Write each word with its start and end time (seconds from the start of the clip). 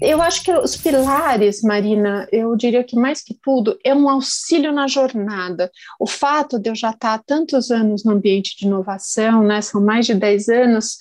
Eu 0.00 0.22
acho 0.22 0.42
que 0.42 0.52
os 0.52 0.76
pilares, 0.76 1.62
Marina, 1.62 2.26
eu 2.32 2.56
diria 2.56 2.82
que 2.82 2.96
mais 2.96 3.22
que 3.22 3.34
tudo, 3.34 3.78
é 3.84 3.94
um 3.94 4.08
auxílio 4.08 4.72
na 4.72 4.88
jornada. 4.88 5.70
O 5.98 6.06
fato 6.06 6.58
de 6.58 6.70
eu 6.70 6.74
já 6.74 6.90
estar 6.90 7.14
há 7.14 7.18
tantos 7.18 7.70
anos 7.70 8.02
no 8.02 8.12
ambiente 8.12 8.56
de 8.58 8.66
inovação, 8.66 9.42
né, 9.42 9.60
são 9.60 9.84
mais 9.84 10.06
de 10.06 10.14
10 10.14 10.48
anos, 10.48 10.96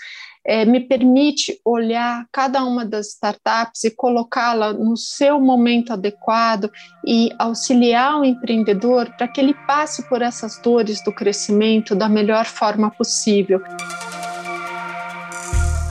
é, 0.45 0.65
me 0.65 0.81
permite 0.81 1.59
olhar 1.63 2.25
cada 2.31 2.63
uma 2.63 2.83
das 2.83 3.09
startups 3.09 3.83
e 3.83 3.91
colocá-la 3.91 4.73
no 4.73 4.97
seu 4.97 5.39
momento 5.39 5.93
adequado 5.93 6.69
e 7.05 7.29
auxiliar 7.37 8.19
o 8.19 8.25
empreendedor 8.25 9.13
para 9.15 9.27
que 9.27 9.39
ele 9.39 9.53
passe 9.65 10.07
por 10.09 10.21
essas 10.21 10.59
dores 10.61 11.03
do 11.03 11.13
crescimento 11.13 11.95
da 11.95 12.09
melhor 12.09 12.45
forma 12.45 12.89
possível. 12.91 13.61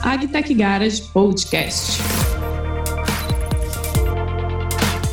Agtech 0.03 0.53
Garage 0.53 1.01
Podcast. 1.13 2.18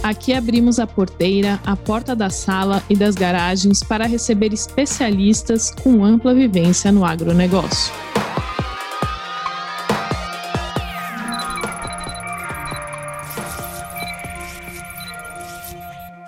Aqui 0.06 0.33
abrimos 0.33 0.78
a 0.78 0.87
porteira, 0.87 1.59
a 1.66 1.74
porta 1.74 2.14
da 2.14 2.30
sala 2.30 2.80
e 2.88 2.95
das 2.95 3.16
garagens 3.16 3.83
para 3.83 4.06
receber 4.06 4.52
especialistas 4.52 5.73
com 5.83 6.05
ampla 6.05 6.33
vivência 6.33 6.92
no 6.92 7.05
agronegócio. 7.05 7.92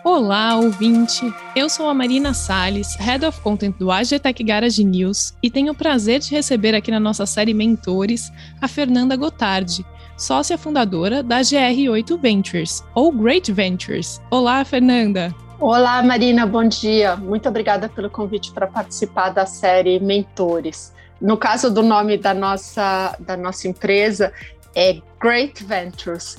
Olá, 0.03 0.57
ouvinte! 0.57 1.33
Eu 1.55 1.69
sou 1.69 1.89
a 1.89 1.95
Marina 1.95 2.35
Salles, 2.35 2.97
Head 2.97 3.25
of 3.25 3.41
Content 3.43 3.77
do 3.79 3.93
AGTech 3.93 4.43
Garage 4.43 4.83
News, 4.83 5.35
e 5.41 5.49
tenho 5.49 5.71
o 5.71 5.77
prazer 5.77 6.19
de 6.19 6.33
receber 6.33 6.75
aqui 6.75 6.91
na 6.91 6.99
nossa 6.99 7.25
série 7.27 7.55
Mentores 7.55 8.33
a 8.61 8.67
Fernanda 8.67 9.15
Gotardi, 9.15 9.87
sócia 10.19 10.59
fundadora 10.59 11.23
da 11.23 11.41
GR8 11.41 12.19
Ventures, 12.21 12.85
ou 12.93 13.13
Great 13.13 13.53
Ventures. 13.53 14.21
Olá, 14.29 14.65
Fernanda! 14.65 15.33
Olá, 15.61 16.03
Marina, 16.03 16.45
bom 16.45 16.67
dia. 16.67 17.17
Muito 17.17 17.49
obrigada 17.49 17.89
pelo 17.89 18.11
convite 18.11 18.51
para 18.51 18.67
participar 18.67 19.31
da 19.31 19.47
série 19.47 20.01
Mentores. 20.01 20.93
No 21.21 21.37
caso 21.37 21.71
do 21.71 21.83
nome 21.83 22.19
da 22.19 22.35
nossa, 22.35 23.17
da 23.21 23.37
nossa 23.37 23.69
empresa, 23.69 24.33
é 24.75 25.01
Great 25.21 25.65
Ventures. 25.65 26.37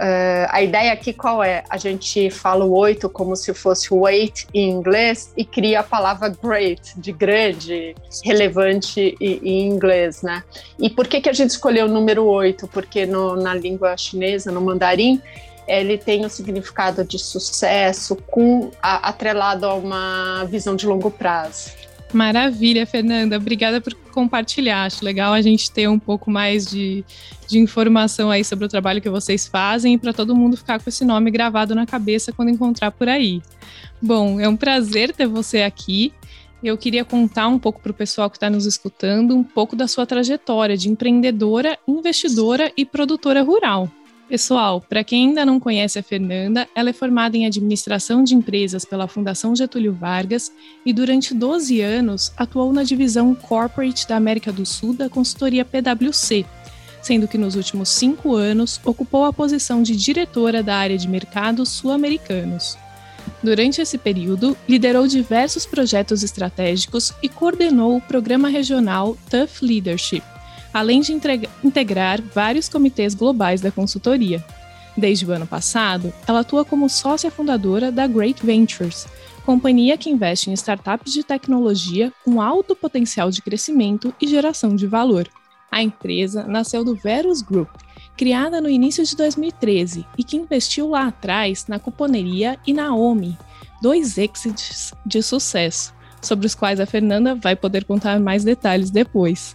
Uh, 0.00 0.48
a 0.48 0.62
ideia 0.62 0.94
aqui 0.94 1.12
qual 1.12 1.44
é? 1.44 1.62
A 1.68 1.76
gente 1.76 2.30
fala 2.30 2.64
o 2.64 2.72
oito 2.72 3.06
como 3.06 3.36
se 3.36 3.52
fosse 3.52 3.92
weight 3.92 4.46
em 4.54 4.70
inglês 4.70 5.30
e 5.36 5.44
cria 5.44 5.80
a 5.80 5.82
palavra 5.82 6.30
great, 6.42 6.98
de 6.98 7.12
grande, 7.12 7.94
relevante 8.24 9.14
em 9.20 9.68
inglês, 9.68 10.22
né? 10.22 10.42
E 10.78 10.88
por 10.88 11.06
que, 11.06 11.20
que 11.20 11.28
a 11.28 11.34
gente 11.34 11.50
escolheu 11.50 11.84
o 11.84 11.88
número 11.88 12.24
oito? 12.24 12.66
Porque 12.66 13.04
no, 13.04 13.36
na 13.36 13.52
língua 13.52 13.94
chinesa, 13.94 14.50
no 14.50 14.62
mandarim, 14.62 15.20
ele 15.68 15.98
tem 15.98 16.24
o 16.24 16.30
significado 16.30 17.04
de 17.04 17.18
sucesso 17.18 18.16
com 18.16 18.70
a, 18.82 19.10
atrelado 19.10 19.66
a 19.66 19.74
uma 19.74 20.44
visão 20.44 20.74
de 20.74 20.86
longo 20.86 21.10
prazo. 21.10 21.72
Maravilha, 22.12 22.84
Fernanda. 22.86 23.36
Obrigada 23.36 23.80
por 23.80 23.94
compartilhar. 24.10 24.84
Acho 24.84 25.04
legal 25.04 25.32
a 25.32 25.40
gente 25.40 25.70
ter 25.70 25.88
um 25.88 25.98
pouco 25.98 26.30
mais 26.30 26.66
de, 26.66 27.04
de 27.48 27.58
informação 27.58 28.30
aí 28.30 28.44
sobre 28.44 28.64
o 28.64 28.68
trabalho 28.68 29.00
que 29.00 29.08
vocês 29.08 29.46
fazem 29.46 29.94
e 29.94 29.98
para 29.98 30.12
todo 30.12 30.34
mundo 30.34 30.56
ficar 30.56 30.80
com 30.82 30.88
esse 30.88 31.04
nome 31.04 31.30
gravado 31.30 31.74
na 31.74 31.86
cabeça 31.86 32.32
quando 32.32 32.50
encontrar 32.50 32.90
por 32.90 33.08
aí. 33.08 33.40
Bom, 34.02 34.40
é 34.40 34.48
um 34.48 34.56
prazer 34.56 35.12
ter 35.14 35.26
você 35.26 35.62
aqui. 35.62 36.12
Eu 36.62 36.76
queria 36.76 37.04
contar 37.04 37.48
um 37.48 37.58
pouco 37.58 37.80
para 37.80 37.90
o 37.90 37.94
pessoal 37.94 38.28
que 38.28 38.36
está 38.36 38.50
nos 38.50 38.66
escutando 38.66 39.34
um 39.34 39.42
pouco 39.42 39.74
da 39.74 39.88
sua 39.88 40.04
trajetória 40.04 40.76
de 40.76 40.90
empreendedora, 40.90 41.78
investidora 41.88 42.70
e 42.76 42.84
produtora 42.84 43.42
rural. 43.42 43.88
Pessoal, 44.30 44.80
para 44.80 45.02
quem 45.02 45.26
ainda 45.26 45.44
não 45.44 45.58
conhece 45.58 45.98
a 45.98 46.04
Fernanda, 46.04 46.68
ela 46.72 46.90
é 46.90 46.92
formada 46.92 47.36
em 47.36 47.46
administração 47.46 48.22
de 48.22 48.32
empresas 48.32 48.84
pela 48.84 49.08
Fundação 49.08 49.56
Getúlio 49.56 49.92
Vargas 49.92 50.52
e 50.86 50.92
durante 50.92 51.34
12 51.34 51.80
anos 51.80 52.32
atuou 52.36 52.72
na 52.72 52.84
divisão 52.84 53.34
corporate 53.34 54.06
da 54.06 54.14
América 54.14 54.52
do 54.52 54.64
Sul 54.64 54.94
da 54.94 55.08
consultoria 55.08 55.64
PwC, 55.64 56.46
sendo 57.02 57.26
que 57.26 57.36
nos 57.36 57.56
últimos 57.56 57.88
cinco 57.88 58.36
anos 58.36 58.80
ocupou 58.84 59.24
a 59.24 59.32
posição 59.32 59.82
de 59.82 59.96
diretora 59.96 60.62
da 60.62 60.76
área 60.76 60.96
de 60.96 61.08
mercados 61.08 61.68
sul-americanos. 61.70 62.78
Durante 63.42 63.80
esse 63.80 63.98
período, 63.98 64.56
liderou 64.68 65.08
diversos 65.08 65.66
projetos 65.66 66.22
estratégicos 66.22 67.12
e 67.20 67.28
coordenou 67.28 67.96
o 67.96 68.00
programa 68.00 68.48
regional 68.48 69.18
Tough 69.28 69.60
Leadership, 69.60 70.22
além 70.72 71.00
de 71.00 71.12
integrar 71.64 72.20
vários 72.22 72.68
comitês 72.68 73.14
globais 73.14 73.60
da 73.60 73.70
consultoria. 73.70 74.44
Desde 74.96 75.24
o 75.24 75.32
ano 75.32 75.46
passado, 75.46 76.12
ela 76.26 76.40
atua 76.40 76.64
como 76.64 76.88
sócia 76.88 77.30
fundadora 77.30 77.90
da 77.92 78.06
Great 78.06 78.44
Ventures, 78.44 79.06
companhia 79.46 79.96
que 79.96 80.10
investe 80.10 80.50
em 80.50 80.52
startups 80.52 81.12
de 81.12 81.22
tecnologia 81.22 82.12
com 82.24 82.40
alto 82.40 82.76
potencial 82.76 83.30
de 83.30 83.42
crescimento 83.42 84.14
e 84.20 84.26
geração 84.26 84.76
de 84.76 84.86
valor. 84.86 85.28
A 85.70 85.82
empresa 85.82 86.44
nasceu 86.44 86.84
do 86.84 86.94
Verus 86.94 87.42
Group, 87.42 87.68
criada 88.16 88.60
no 88.60 88.68
início 88.68 89.04
de 89.04 89.16
2013 89.16 90.04
e 90.18 90.24
que 90.24 90.36
investiu 90.36 90.90
lá 90.90 91.06
atrás 91.06 91.66
na 91.68 91.78
Cuponeria 91.78 92.58
e 92.66 92.72
na 92.72 92.94
OMI, 92.94 93.38
dois 93.80 94.18
exits 94.18 94.92
de 95.06 95.22
sucesso, 95.22 95.94
sobre 96.20 96.46
os 96.46 96.54
quais 96.54 96.80
a 96.80 96.86
Fernanda 96.86 97.34
vai 97.34 97.56
poder 97.56 97.84
contar 97.84 98.20
mais 98.20 98.44
detalhes 98.44 98.90
depois. 98.90 99.54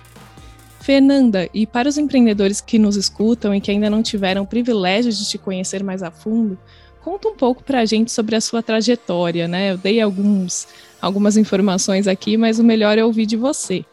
Fernanda, 0.86 1.50
e 1.52 1.66
para 1.66 1.90
os 1.90 1.98
empreendedores 1.98 2.62
que 2.62 2.78
nos 2.78 2.96
escutam 2.96 3.56
e 3.56 3.60
que 3.60 3.72
ainda 3.72 3.90
não 3.90 4.04
tiveram 4.04 4.44
o 4.44 4.48
privilégio 4.48 5.12
de 5.12 5.28
te 5.28 5.36
conhecer 5.36 5.84
mais 5.84 6.04
a 6.04 6.12
fundo, 6.12 6.60
conta 7.02 7.28
um 7.28 7.34
pouco 7.34 7.64
para 7.64 7.80
a 7.80 7.86
gente 7.86 8.12
sobre 8.12 8.36
a 8.36 8.42
sua 8.42 8.62
trajetória, 8.62 9.48
né? 9.48 9.72
Eu 9.72 9.80
dei 9.80 10.00
alguns, 10.00 10.68
algumas 11.02 11.38
informações 11.38 12.08
aqui, 12.08 12.38
mas 12.38 12.60
o 12.60 12.64
melhor 12.64 13.00
é 13.00 13.04
ouvir 13.04 13.26
de 13.26 13.36
você. 13.36 13.84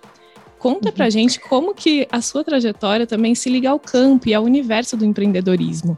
Conta 0.59 0.93
para 0.93 1.05
a 1.05 1.07
uhum. 1.07 1.13
gente 1.13 1.41
como 1.41 1.75
que 1.75 2.07
a 2.13 2.21
sua 2.21 2.45
trajetória 2.45 3.07
também 3.07 3.35
se 3.35 3.49
liga 3.49 3.71
ao 3.71 3.81
campo 3.81 4.29
e 4.29 4.35
ao 4.35 4.45
universo 4.45 4.95
do 4.95 5.07
empreendedorismo. 5.07 5.97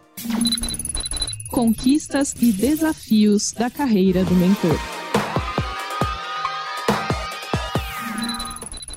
Conquistas 1.51 2.37
e 2.41 2.53
desafios 2.53 3.51
da 3.51 3.69
carreira 3.69 4.23
do 4.23 4.35
mentor. 4.37 5.04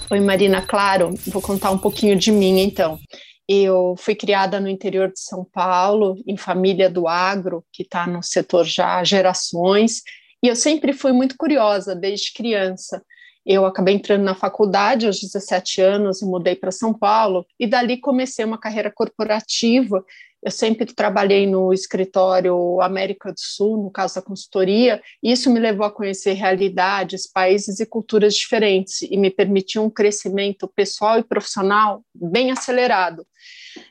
Oi, 0.09 0.21
Marina, 0.21 0.61
claro, 0.61 1.13
vou 1.27 1.41
contar 1.41 1.69
um 1.69 1.77
pouquinho 1.77 2.15
de 2.15 2.31
mim 2.31 2.61
então. 2.61 2.97
Eu 3.45 3.93
fui 3.97 4.15
criada 4.15 4.57
no 4.57 4.69
interior 4.69 5.09
de 5.11 5.19
São 5.19 5.43
Paulo, 5.43 6.15
em 6.25 6.37
família 6.37 6.89
do 6.89 7.09
agro, 7.09 7.65
que 7.73 7.83
está 7.83 8.07
no 8.07 8.23
setor 8.23 8.63
já 8.63 8.97
há 8.97 9.03
gerações, 9.03 10.01
e 10.41 10.47
eu 10.47 10.55
sempre 10.55 10.93
fui 10.93 11.11
muito 11.11 11.35
curiosa 11.37 11.93
desde 11.93 12.31
criança. 12.31 13.03
Eu 13.47 13.65
acabei 13.65 13.95
entrando 13.95 14.23
na 14.23 14.35
faculdade 14.35 15.07
aos 15.07 15.21
17 15.21 15.81
anos 15.81 16.21
e 16.21 16.25
mudei 16.25 16.55
para 16.55 16.71
São 16.71 16.93
Paulo, 16.93 17.45
e 17.57 17.65
dali 17.65 17.97
comecei 17.97 18.43
uma 18.43 18.59
carreira 18.59 18.91
corporativa 18.93 20.03
eu 20.41 20.51
sempre 20.51 20.85
trabalhei 20.85 21.47
no 21.47 21.73
escritório 21.73 22.79
América 22.79 23.31
do 23.31 23.39
Sul, 23.39 23.83
no 23.83 23.91
caso 23.91 24.15
da 24.15 24.21
consultoria, 24.21 25.01
e 25.21 25.31
isso 25.31 25.51
me 25.51 25.59
levou 25.59 25.85
a 25.85 25.91
conhecer 25.91 26.33
realidades, 26.33 27.29
países 27.29 27.79
e 27.79 27.85
culturas 27.85 28.35
diferentes 28.35 29.01
e 29.01 29.17
me 29.17 29.31
permitiu 29.31 29.83
um 29.83 29.89
crescimento 29.89 30.67
pessoal 30.67 31.17
e 31.19 31.23
profissional 31.23 32.03
bem 32.13 32.51
acelerado. 32.51 33.25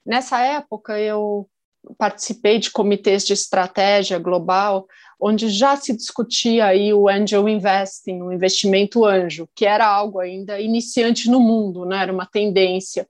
Nessa 0.05 0.41
época, 0.41 0.99
eu 0.99 1.49
participei 1.95 2.59
de 2.59 2.71
comitês 2.71 3.25
de 3.25 3.33
estratégia 3.33 4.19
global, 4.19 4.87
onde 5.21 5.49
já 5.49 5.77
se 5.77 5.97
discutia 5.97 6.67
aí 6.67 6.93
o 6.93 7.09
angel 7.09 7.49
investing, 7.49 8.21
o 8.21 8.33
investimento 8.33 9.05
anjo, 9.05 9.49
que 9.55 9.65
era 9.65 9.87
algo 9.87 10.21
ainda 10.21 10.61
iniciante 10.61 11.31
no 11.31 11.41
mundo, 11.41 11.85
né? 11.85 12.03
era 12.03 12.13
uma 12.13 12.27
tendência. 12.27 13.09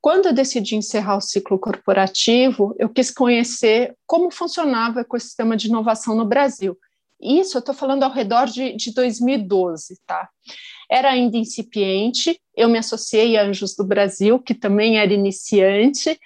Quando 0.00 0.26
eu 0.26 0.32
decidi 0.32 0.76
encerrar 0.76 1.16
o 1.16 1.20
ciclo 1.20 1.58
corporativo, 1.58 2.74
eu 2.78 2.88
quis 2.88 3.10
conhecer 3.10 3.94
como 4.06 4.30
funcionava 4.30 4.98
o 4.98 5.00
ecossistema 5.00 5.56
de 5.56 5.68
inovação 5.68 6.14
no 6.14 6.24
Brasil. 6.24 6.76
Isso 7.20 7.56
eu 7.56 7.60
estou 7.60 7.74
falando 7.74 8.04
ao 8.04 8.12
redor 8.12 8.46
de, 8.46 8.76
de 8.76 8.94
2012, 8.94 9.98
tá? 10.06 10.28
Era 10.88 11.10
ainda 11.10 11.36
incipiente, 11.36 12.40
eu 12.56 12.68
me 12.68 12.78
associei 12.78 13.36
a 13.36 13.44
Anjos 13.44 13.74
do 13.74 13.84
Brasil, 13.84 14.38
que 14.38 14.54
também 14.54 14.98
era 14.98 15.12
iniciante, 15.12 16.18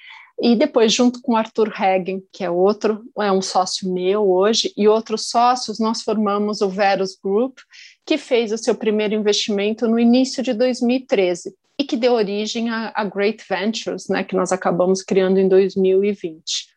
e 0.45 0.57
depois, 0.57 0.93
junto 0.93 1.23
com 1.23 1.37
Arthur 1.37 1.73
Hagen, 1.73 2.21
que 2.33 2.43
é 2.43 2.51
outro, 2.51 3.05
é 3.21 3.31
um 3.31 3.41
sócio 3.41 3.89
meu 3.89 4.29
hoje, 4.29 4.73
e 4.77 4.89
outros 4.89 5.31
sócios, 5.31 5.79
nós 5.79 6.03
formamos 6.03 6.61
o 6.61 6.69
Verus 6.69 7.17
Group, 7.17 7.59
que 8.05 8.19
fez 8.19 8.51
o 8.51 8.59
seu 8.59 8.75
primeiro 8.75 9.15
investimento 9.15 9.87
no 9.87 10.01
início 10.01 10.43
de 10.43 10.53
2013 10.53 11.55
e 11.79 11.85
que 11.85 11.97
deu 11.97 12.15
origem 12.15 12.71
a 12.71 13.05
Great 13.05 13.45
Ventures, 13.49 14.09
né, 14.09 14.25
que 14.25 14.35
nós 14.35 14.51
acabamos 14.51 15.01
criando 15.01 15.39
em 15.39 15.49
2020. 15.49 16.73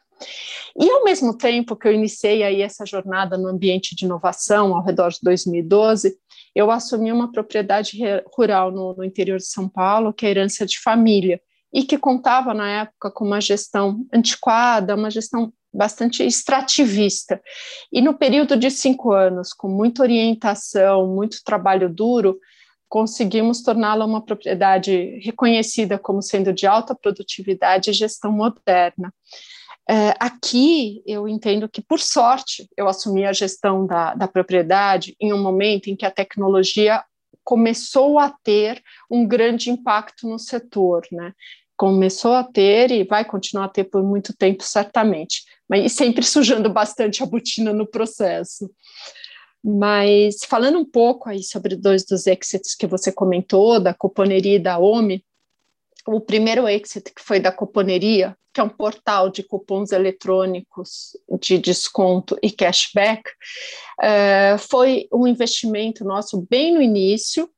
E 0.79 0.87
ao 0.87 1.03
mesmo 1.03 1.35
tempo 1.35 1.75
que 1.75 1.87
eu 1.87 1.93
iniciei 1.93 2.43
aí 2.43 2.61
essa 2.61 2.85
jornada 2.85 3.35
no 3.35 3.47
ambiente 3.47 3.95
de 3.95 4.05
inovação, 4.05 4.75
ao 4.75 4.83
redor 4.83 5.09
de 5.09 5.19
2012, 5.23 6.15
eu 6.53 6.69
assumi 6.69 7.11
uma 7.11 7.31
propriedade 7.31 7.97
rural 8.37 8.71
no, 8.71 8.93
no 8.95 9.03
interior 9.03 9.37
de 9.37 9.47
São 9.47 9.67
Paulo, 9.67 10.13
que 10.13 10.25
é 10.25 10.29
herança 10.29 10.67
de 10.67 10.79
família, 10.79 11.41
e 11.75 11.83
que 11.83 11.97
contava 11.97 12.53
na 12.53 12.83
época 12.83 13.11
com 13.11 13.25
uma 13.25 13.41
gestão 13.41 14.07
antiquada, 14.13 14.95
uma 14.95 15.11
gestão 15.11 15.51
bastante 15.73 16.23
extrativista. 16.23 17.41
E 17.91 18.01
no 18.01 18.13
período 18.13 18.55
de 18.55 18.71
cinco 18.71 19.11
anos, 19.11 19.51
com 19.51 19.67
muita 19.67 20.01
orientação, 20.01 21.05
muito 21.05 21.43
trabalho 21.43 21.93
duro, 21.93 22.39
conseguimos 22.87 23.61
torná-la 23.61 24.05
uma 24.05 24.23
propriedade 24.23 25.19
reconhecida 25.21 25.99
como 25.99 26.21
sendo 26.21 26.53
de 26.53 26.65
alta 26.65 26.95
produtividade 26.95 27.89
e 27.89 27.93
gestão 27.93 28.31
moderna. 28.31 29.13
É, 29.89 30.13
aqui 30.17 31.03
eu 31.05 31.27
entendo 31.27 31.67
que, 31.67 31.81
por 31.81 31.99
sorte, 31.99 32.69
eu 32.77 32.87
assumi 32.87 33.25
a 33.25 33.33
gestão 33.33 33.85
da, 33.85 34.15
da 34.15 34.29
propriedade 34.29 35.13
em 35.19 35.33
um 35.33 35.43
momento 35.43 35.89
em 35.89 35.95
que 35.97 36.05
a 36.05 36.11
tecnologia 36.11 37.03
começou 37.43 38.17
a 38.17 38.33
ter 38.43 38.81
um 39.11 39.27
grande 39.27 39.69
impacto 39.69 40.27
no 40.27 40.39
setor, 40.39 41.03
né? 41.11 41.33
Começou 41.77 42.33
a 42.33 42.43
ter 42.43 42.91
e 42.91 43.03
vai 43.03 43.25
continuar 43.25 43.65
a 43.65 43.69
ter 43.69 43.85
por 43.85 44.03
muito 44.03 44.35
tempo, 44.35 44.63
certamente, 44.63 45.43
mas 45.67 45.91
sempre 45.93 46.23
sujando 46.23 46.69
bastante 46.69 47.21
a 47.21 47.25
botina 47.25 47.73
no 47.73 47.85
processo. 47.85 48.69
Mas 49.63 50.37
falando 50.47 50.77
um 50.77 50.85
pouco 50.85 51.27
aí 51.27 51.41
sobre 51.41 51.75
dois 51.75 52.05
dos 52.05 52.27
exits 52.27 52.75
que 52.75 52.85
você 52.85 53.11
comentou, 53.11 53.79
da 53.79 53.93
cuponeria 53.93 54.57
e 54.57 54.59
da 54.59 54.77
OMI, 54.77 55.25
o 56.07 56.21
primeiro 56.21 56.67
exit 56.67 57.11
que 57.13 57.21
foi 57.21 57.39
da 57.39 57.51
cuponeria, 57.51 58.37
que 58.53 58.61
é 58.61 58.63
um 58.63 58.69
portal 58.69 59.29
de 59.29 59.43
cupons 59.43 59.91
eletrônicos 59.91 61.17
de 61.41 61.57
desconto 61.57 62.37
e 62.41 62.51
cashback, 62.51 63.23
uh, 63.99 64.57
foi 64.57 65.07
um 65.11 65.27
investimento 65.27 66.05
nosso 66.05 66.45
bem 66.49 66.73
no 66.73 66.81
início 66.81 67.49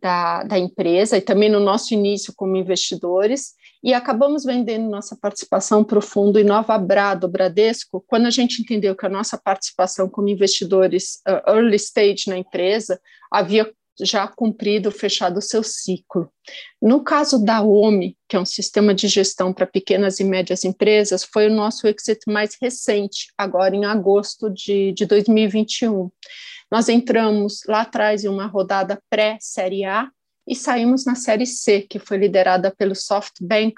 da, 0.00 0.44
da 0.44 0.58
empresa 0.58 1.16
e 1.16 1.20
também 1.20 1.50
no 1.50 1.60
nosso 1.60 1.92
início 1.92 2.32
como 2.36 2.56
investidores, 2.56 3.54
e 3.82 3.94
acabamos 3.94 4.44
vendendo 4.44 4.88
nossa 4.88 5.16
participação 5.16 5.84
para 5.84 5.98
o 5.98 6.02
fundo 6.02 6.38
Inova 6.38 6.76
Bra 6.78 7.14
do 7.14 7.28
Bradesco, 7.28 8.04
quando 8.06 8.26
a 8.26 8.30
gente 8.30 8.60
entendeu 8.60 8.96
que 8.96 9.06
a 9.06 9.10
nossa 9.10 9.38
participação 9.38 10.08
como 10.08 10.28
investidores 10.28 11.20
uh, 11.28 11.50
early 11.50 11.76
stage 11.76 12.28
na 12.28 12.38
empresa 12.38 13.00
havia 13.30 13.70
já 14.00 14.26
cumprido, 14.28 14.90
fechado 14.90 15.38
o 15.38 15.42
seu 15.42 15.62
ciclo. 15.62 16.30
No 16.80 17.02
caso 17.02 17.44
da 17.44 17.62
OMI, 17.62 18.16
que 18.28 18.36
é 18.36 18.40
um 18.40 18.46
sistema 18.46 18.94
de 18.94 19.08
gestão 19.08 19.52
para 19.52 19.66
pequenas 19.66 20.20
e 20.20 20.24
médias 20.24 20.64
empresas, 20.64 21.24
foi 21.24 21.48
o 21.48 21.54
nosso 21.54 21.86
exit 21.86 22.20
mais 22.26 22.56
recente, 22.60 23.32
agora 23.36 23.74
em 23.74 23.84
agosto 23.84 24.50
de, 24.50 24.92
de 24.92 25.04
2021. 25.04 26.10
Nós 26.70 26.88
entramos 26.88 27.62
lá 27.66 27.82
atrás 27.82 28.24
em 28.24 28.28
uma 28.28 28.46
rodada 28.46 29.02
pré-série 29.10 29.84
A, 29.84 30.08
e 30.48 30.56
saímos 30.56 31.04
na 31.04 31.14
Série 31.14 31.46
C, 31.46 31.82
que 31.82 31.98
foi 31.98 32.16
liderada 32.16 32.74
pelo 32.76 32.94
SoftBank, 32.94 33.74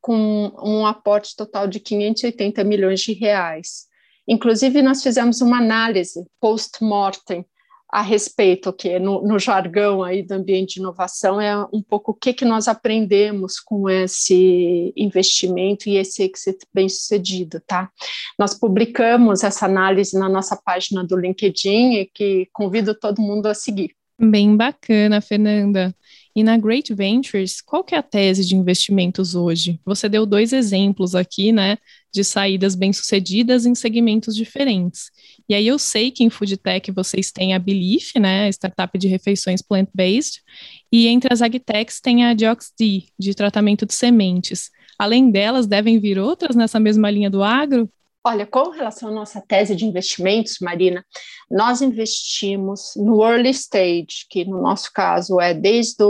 com 0.00 0.52
um 0.62 0.86
aporte 0.86 1.34
total 1.36 1.66
de 1.66 1.80
580 1.80 2.62
milhões 2.62 3.00
de 3.00 3.12
reais. 3.12 3.88
Inclusive, 4.26 4.80
nós 4.80 5.02
fizemos 5.02 5.40
uma 5.40 5.58
análise 5.58 6.24
post-mortem 6.40 7.44
a 7.90 8.02
respeito, 8.02 8.70
que 8.70 8.98
no, 8.98 9.26
no, 9.26 9.38
jargão 9.38 10.02
aí 10.02 10.22
do 10.22 10.32
ambiente 10.32 10.74
de 10.74 10.80
inovação 10.80 11.40
é 11.40 11.56
um 11.72 11.82
pouco 11.82 12.12
o 12.12 12.14
que, 12.14 12.34
que 12.34 12.44
nós 12.44 12.68
aprendemos 12.68 13.58
com 13.58 13.88
esse 13.88 14.92
investimento 14.94 15.88
e 15.88 15.96
esse 15.96 16.22
exit 16.22 16.58
bem 16.72 16.86
sucedido, 16.86 17.62
tá? 17.66 17.90
Nós 18.38 18.52
publicamos 18.52 19.42
essa 19.42 19.64
análise 19.64 20.18
na 20.18 20.28
nossa 20.28 20.54
página 20.54 21.02
do 21.02 21.16
LinkedIn 21.16 21.94
e 21.94 22.06
que 22.06 22.46
convido 22.52 22.94
todo 22.94 23.22
mundo 23.22 23.46
a 23.46 23.54
seguir. 23.54 23.97
Bem 24.20 24.56
bacana, 24.56 25.20
Fernanda. 25.20 25.94
E 26.34 26.42
na 26.42 26.56
Great 26.56 26.92
Ventures, 26.92 27.60
qual 27.60 27.84
que 27.84 27.94
é 27.94 27.98
a 27.98 28.02
tese 28.02 28.44
de 28.44 28.56
investimentos 28.56 29.34
hoje? 29.36 29.80
Você 29.84 30.08
deu 30.08 30.26
dois 30.26 30.52
exemplos 30.52 31.14
aqui, 31.14 31.52
né, 31.52 31.78
de 32.12 32.24
saídas 32.24 32.74
bem-sucedidas 32.74 33.64
em 33.64 33.74
segmentos 33.74 34.34
diferentes. 34.34 35.10
E 35.48 35.54
aí 35.54 35.66
eu 35.66 35.78
sei 35.78 36.10
que 36.10 36.24
em 36.24 36.30
Food 36.30 36.56
Tech 36.56 36.90
vocês 36.90 37.30
têm 37.30 37.54
a 37.54 37.58
Belief, 37.58 38.16
né, 38.18 38.48
startup 38.48 38.96
de 38.98 39.06
refeições 39.06 39.62
plant-based, 39.62 40.42
e 40.92 41.06
entre 41.06 41.32
as 41.32 41.40
agtechs 41.40 42.00
tem 42.00 42.24
a 42.24 42.34
DioxD, 42.34 43.06
de 43.18 43.34
tratamento 43.34 43.86
de 43.86 43.94
sementes. 43.94 44.70
Além 44.98 45.30
delas, 45.30 45.66
devem 45.66 45.98
vir 46.00 46.18
outras 46.18 46.56
nessa 46.56 46.80
mesma 46.80 47.08
linha 47.10 47.30
do 47.30 47.42
agro? 47.42 47.88
Olha, 48.30 48.44
com 48.44 48.68
relação 48.68 49.08
à 49.08 49.10
nossa 49.10 49.40
tese 49.40 49.74
de 49.74 49.86
investimentos, 49.86 50.58
Marina, 50.60 51.02
nós 51.50 51.80
investimos 51.80 52.92
no 52.94 53.24
early 53.24 53.48
stage, 53.48 54.26
que 54.28 54.44
no 54.44 54.60
nosso 54.60 54.92
caso 54.92 55.40
é 55.40 55.54
desde 55.54 56.04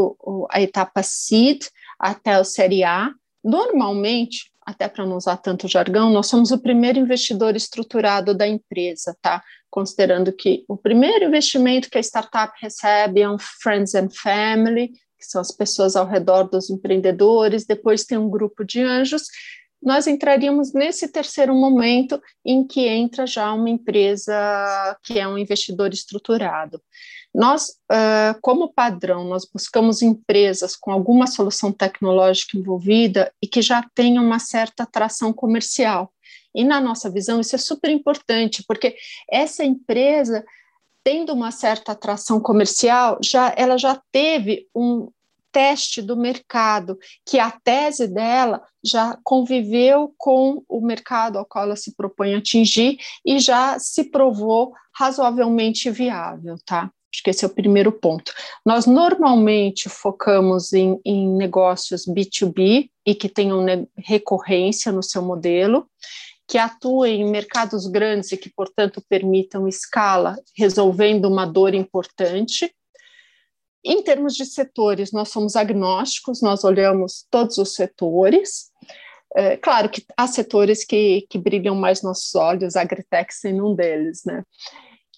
a 0.51 0.61
etapa 0.61 1.01
seed 1.01 1.63
até 1.97 2.41
o 2.41 2.43
série 2.43 2.83
A. 2.83 3.13
Normalmente, 3.45 4.51
até 4.67 4.89
para 4.89 5.07
não 5.07 5.17
usar 5.17 5.37
tanto 5.37 5.69
jargão, 5.69 6.11
nós 6.11 6.27
somos 6.27 6.51
o 6.51 6.59
primeiro 6.59 6.99
investidor 6.99 7.55
estruturado 7.55 8.35
da 8.35 8.49
empresa, 8.49 9.17
tá? 9.23 9.41
Considerando 9.71 10.33
que 10.33 10.65
o 10.67 10.77
primeiro 10.77 11.25
investimento 11.25 11.89
que 11.89 11.99
a 11.99 12.03
startup 12.03 12.53
recebe 12.61 13.21
é 13.21 13.31
um 13.31 13.39
friends 13.39 13.95
and 13.95 14.09
family, 14.11 14.89
que 14.89 15.25
são 15.25 15.41
as 15.41 15.53
pessoas 15.53 15.95
ao 15.95 16.05
redor 16.05 16.51
dos 16.51 16.69
empreendedores, 16.69 17.65
depois 17.65 18.05
tem 18.05 18.19
um 18.19 18.29
grupo 18.29 18.65
de 18.65 18.83
anjos 18.83 19.23
nós 19.83 20.07
entraríamos 20.07 20.73
nesse 20.73 21.09
terceiro 21.09 21.55
momento 21.55 22.21
em 22.45 22.67
que 22.67 22.87
entra 22.87 23.27
já 23.27 23.53
uma 23.53 23.71
empresa 23.71 24.35
que 25.03 25.19
é 25.19 25.27
um 25.27 25.39
investidor 25.39 25.93
estruturado. 25.93 26.81
Nós, 27.35 27.77
como 28.41 28.73
padrão, 28.73 29.25
nós 29.25 29.47
buscamos 29.51 30.03
empresas 30.03 30.75
com 30.75 30.91
alguma 30.91 31.27
solução 31.27 31.71
tecnológica 31.71 32.57
envolvida 32.57 33.33
e 33.41 33.47
que 33.47 33.63
já 33.63 33.85
tenham 33.95 34.25
uma 34.25 34.39
certa 34.39 34.83
atração 34.83 35.33
comercial. 35.33 36.13
E 36.55 36.65
na 36.65 36.81
nossa 36.81 37.11
visão, 37.11 37.41
isso 37.41 37.55
é 37.55 37.59
super 37.59 37.91
importante, 37.91 38.65
porque 38.67 38.97
essa 39.31 39.65
empresa, 39.65 40.45
tendo 41.05 41.33
uma 41.33 41.53
certa 41.53 41.93
atração 41.93 42.41
comercial, 42.41 43.19
já, 43.23 43.55
ela 43.57 43.77
já 43.77 44.01
teve 44.11 44.67
um, 44.75 45.09
teste 45.53 46.01
do 46.03 46.17
mercado, 46.17 46.99
que 47.27 47.39
a 47.39 47.51
tese 47.51 48.07
dela 48.07 48.63
já 48.85 49.19
conviveu 49.23 50.15
com 50.17 50.63
o 50.69 50.81
mercado 50.81 51.39
ao 51.39 51.45
qual 51.45 51.65
ela 51.65 51.77
se 51.77 51.95
propõe 51.95 52.35
atingir 52.35 52.99
e 53.25 53.39
já 53.39 53.79
se 53.79 54.05
provou 54.05 54.73
razoavelmente 54.95 55.91
viável, 55.91 56.57
tá? 56.65 56.91
Acho 57.13 57.23
que 57.23 57.31
esse 57.31 57.45
é 57.45 57.49
o 57.49 57.55
primeiro 57.55 57.91
ponto. 57.91 58.33
Nós 58.65 58.87
normalmente 58.87 59.89
focamos 59.89 60.73
em, 60.73 61.01
em 61.05 61.29
negócios 61.37 62.07
B2B 62.07 62.91
e 63.07 63.15
que 63.15 63.29
tenham 63.29 63.65
recorrência 63.97 64.93
no 64.93 65.03
seu 65.03 65.23
modelo, 65.23 65.89
que 66.47 66.59
atuem 66.59 67.23
em 67.23 67.31
mercados 67.31 67.87
grandes 67.87 68.33
e 68.33 68.37
que, 68.37 68.51
portanto, 68.51 69.03
permitam 69.09 69.67
escala, 69.67 70.37
resolvendo 70.57 71.27
uma 71.27 71.47
dor 71.47 71.75
importante 71.75 72.73
em 73.85 74.03
termos 74.03 74.35
de 74.35 74.45
setores, 74.45 75.13
nós 75.13 75.29
somos 75.29 75.57
agnósticos, 75.57 76.43
nós 76.43 76.65
olhamos 76.65 77.27
todos 77.31 77.59
os 77.59 77.75
setores. 77.75 78.71
É, 79.37 79.57
claro 79.57 79.89
que 79.89 80.05
há 80.17 80.27
setores 80.27 80.85
que, 80.85 81.27
que 81.29 81.39
brilham 81.39 81.75
mais 81.75 82.03
nossos 82.03 82.35
olhos, 82.35 82.77
a 82.77 82.81
Agritech 82.81 83.33
sendo 83.33 83.71
um 83.71 83.75
deles, 83.75 84.23
né? 84.25 84.43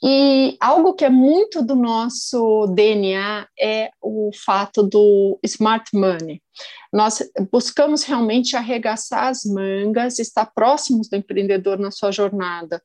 E 0.03 0.57
algo 0.59 0.95
que 0.95 1.05
é 1.05 1.11
muito 1.11 1.63
do 1.63 1.77
nosso 1.77 2.67
DNA 2.69 3.47
é 3.59 3.91
o 4.01 4.31
fato 4.45 4.83
do 4.83 5.39
smart 5.45 5.91
money. 5.95 6.43
Nós 6.91 7.23
buscamos 7.53 8.03
realmente 8.05 8.57
arregaçar 8.57 9.29
as 9.29 9.45
mangas, 9.45 10.19
estar 10.19 10.47
próximos 10.47 11.09
do 11.09 11.17
empreendedor 11.17 11.79
na 11.79 11.91
sua 11.91 12.11
jornada. 12.11 12.83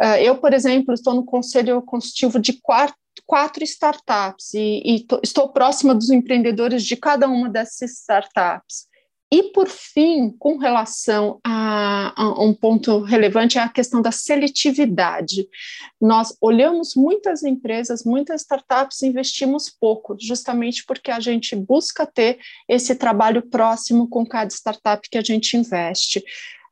É, 0.00 0.24
eu, 0.24 0.38
por 0.38 0.52
exemplo, 0.52 0.92
estou 0.92 1.14
no 1.14 1.24
conselho 1.24 1.80
consultivo 1.82 2.40
de 2.40 2.54
quatro 2.60 2.96
quatro 3.30 3.62
startups 3.62 4.54
e, 4.54 4.82
e 4.84 5.06
estou 5.22 5.50
próxima 5.50 5.94
dos 5.94 6.10
empreendedores 6.10 6.84
de 6.84 6.96
cada 6.96 7.28
uma 7.28 7.48
dessas 7.48 7.92
startups. 7.92 8.88
E, 9.32 9.52
por 9.52 9.68
fim, 9.68 10.34
com 10.36 10.56
relação 10.56 11.38
a, 11.46 12.12
a, 12.20 12.42
um 12.42 12.52
ponto 12.52 12.98
relevante, 13.02 13.56
é 13.56 13.60
a 13.60 13.68
questão 13.68 14.02
da 14.02 14.10
seletividade. 14.10 15.46
Nós 16.00 16.36
olhamos 16.40 16.96
muitas 16.96 17.44
empresas, 17.44 18.02
muitas 18.04 18.40
startups, 18.40 19.00
investimos 19.04 19.70
pouco, 19.70 20.16
justamente 20.20 20.84
porque 20.84 21.12
a 21.12 21.20
gente 21.20 21.54
busca 21.54 22.04
ter 22.04 22.40
esse 22.68 22.96
trabalho 22.96 23.42
próximo 23.42 24.08
com 24.08 24.26
cada 24.26 24.50
startup 24.50 25.08
que 25.08 25.18
a 25.18 25.22
gente 25.22 25.56
investe. 25.56 26.20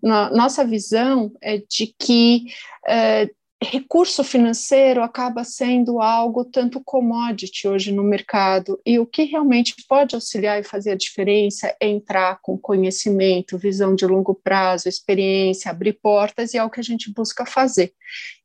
Na, 0.02 0.28
nossa 0.30 0.64
visão 0.64 1.30
é 1.40 1.58
de 1.58 1.94
que 1.96 2.46
é, 2.84 3.30
recurso 3.62 4.22
financeiro 4.22 5.02
acaba 5.02 5.42
sendo 5.42 6.00
algo 6.00 6.44
tanto 6.44 6.80
commodity 6.80 7.66
hoje 7.66 7.90
no 7.90 8.04
mercado, 8.04 8.80
e 8.86 8.98
o 9.00 9.06
que 9.06 9.24
realmente 9.24 9.74
pode 9.88 10.14
auxiliar 10.14 10.60
e 10.60 10.64
fazer 10.64 10.92
a 10.92 10.96
diferença 10.96 11.74
é 11.80 11.88
entrar 11.88 12.38
com 12.40 12.56
conhecimento, 12.56 13.58
visão 13.58 13.96
de 13.96 14.06
longo 14.06 14.34
prazo, 14.34 14.88
experiência, 14.88 15.70
abrir 15.70 15.94
portas, 15.94 16.54
e 16.54 16.58
é 16.58 16.64
o 16.64 16.70
que 16.70 16.78
a 16.78 16.84
gente 16.84 17.12
busca 17.12 17.44
fazer. 17.44 17.92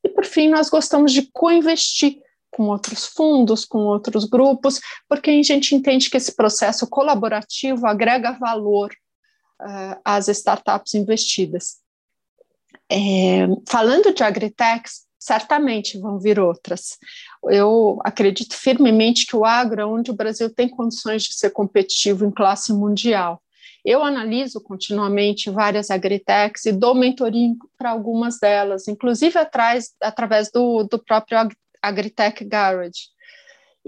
E, 0.04 0.10
por 0.10 0.26
fim, 0.26 0.50
nós 0.50 0.70
gostamos 0.70 1.14
de 1.14 1.30
co-investir 1.32 2.20
com 2.50 2.64
outros 2.64 3.06
fundos, 3.06 3.66
com 3.66 3.80
outros 3.80 4.26
grupos, 4.26 4.80
porque 5.08 5.30
a 5.30 5.44
gente 5.44 5.76
entende 5.76 6.10
que 6.10 6.18
esse 6.18 6.36
processo 6.36 6.88
colaborativo 6.88 7.86
agrega 7.86 8.32
valor 8.32 8.92
uh, 9.62 10.00
às 10.04 10.28
startups 10.28 10.94
investidas. 10.96 11.84
É, 12.92 13.48
falando 13.68 14.14
de 14.14 14.24
agritechs, 14.24 15.03
certamente 15.24 15.98
vão 15.98 16.20
vir 16.20 16.38
outras. 16.38 16.98
Eu 17.46 17.98
acredito 18.04 18.56
firmemente 18.58 19.26
que 19.26 19.38
o 19.38 19.46
agro 19.46 19.80
é 19.80 19.86
onde 19.86 20.12
o 20.12 20.14
Brasil 20.14 20.54
tem 20.54 20.68
condições 20.68 21.24
de 21.24 21.34
ser 21.34 21.52
competitivo 21.52 22.26
em 22.26 22.32
classe 22.32 22.74
mundial. 22.74 23.42
Eu 23.86 24.04
analiso 24.04 24.62
continuamente 24.62 25.50
várias 25.50 25.90
agritechs 25.90 26.66
e 26.66 26.74
dou 26.74 26.94
mentoria 26.94 27.54
para 27.78 27.92
algumas 27.92 28.38
delas, 28.38 28.88
inclusive 28.90 29.40
atrás, 29.40 29.92
através 30.02 30.52
do, 30.52 30.84
do 30.84 31.00
próprio 31.00 31.38
Agritech 31.82 32.44
Garage. 32.44 33.08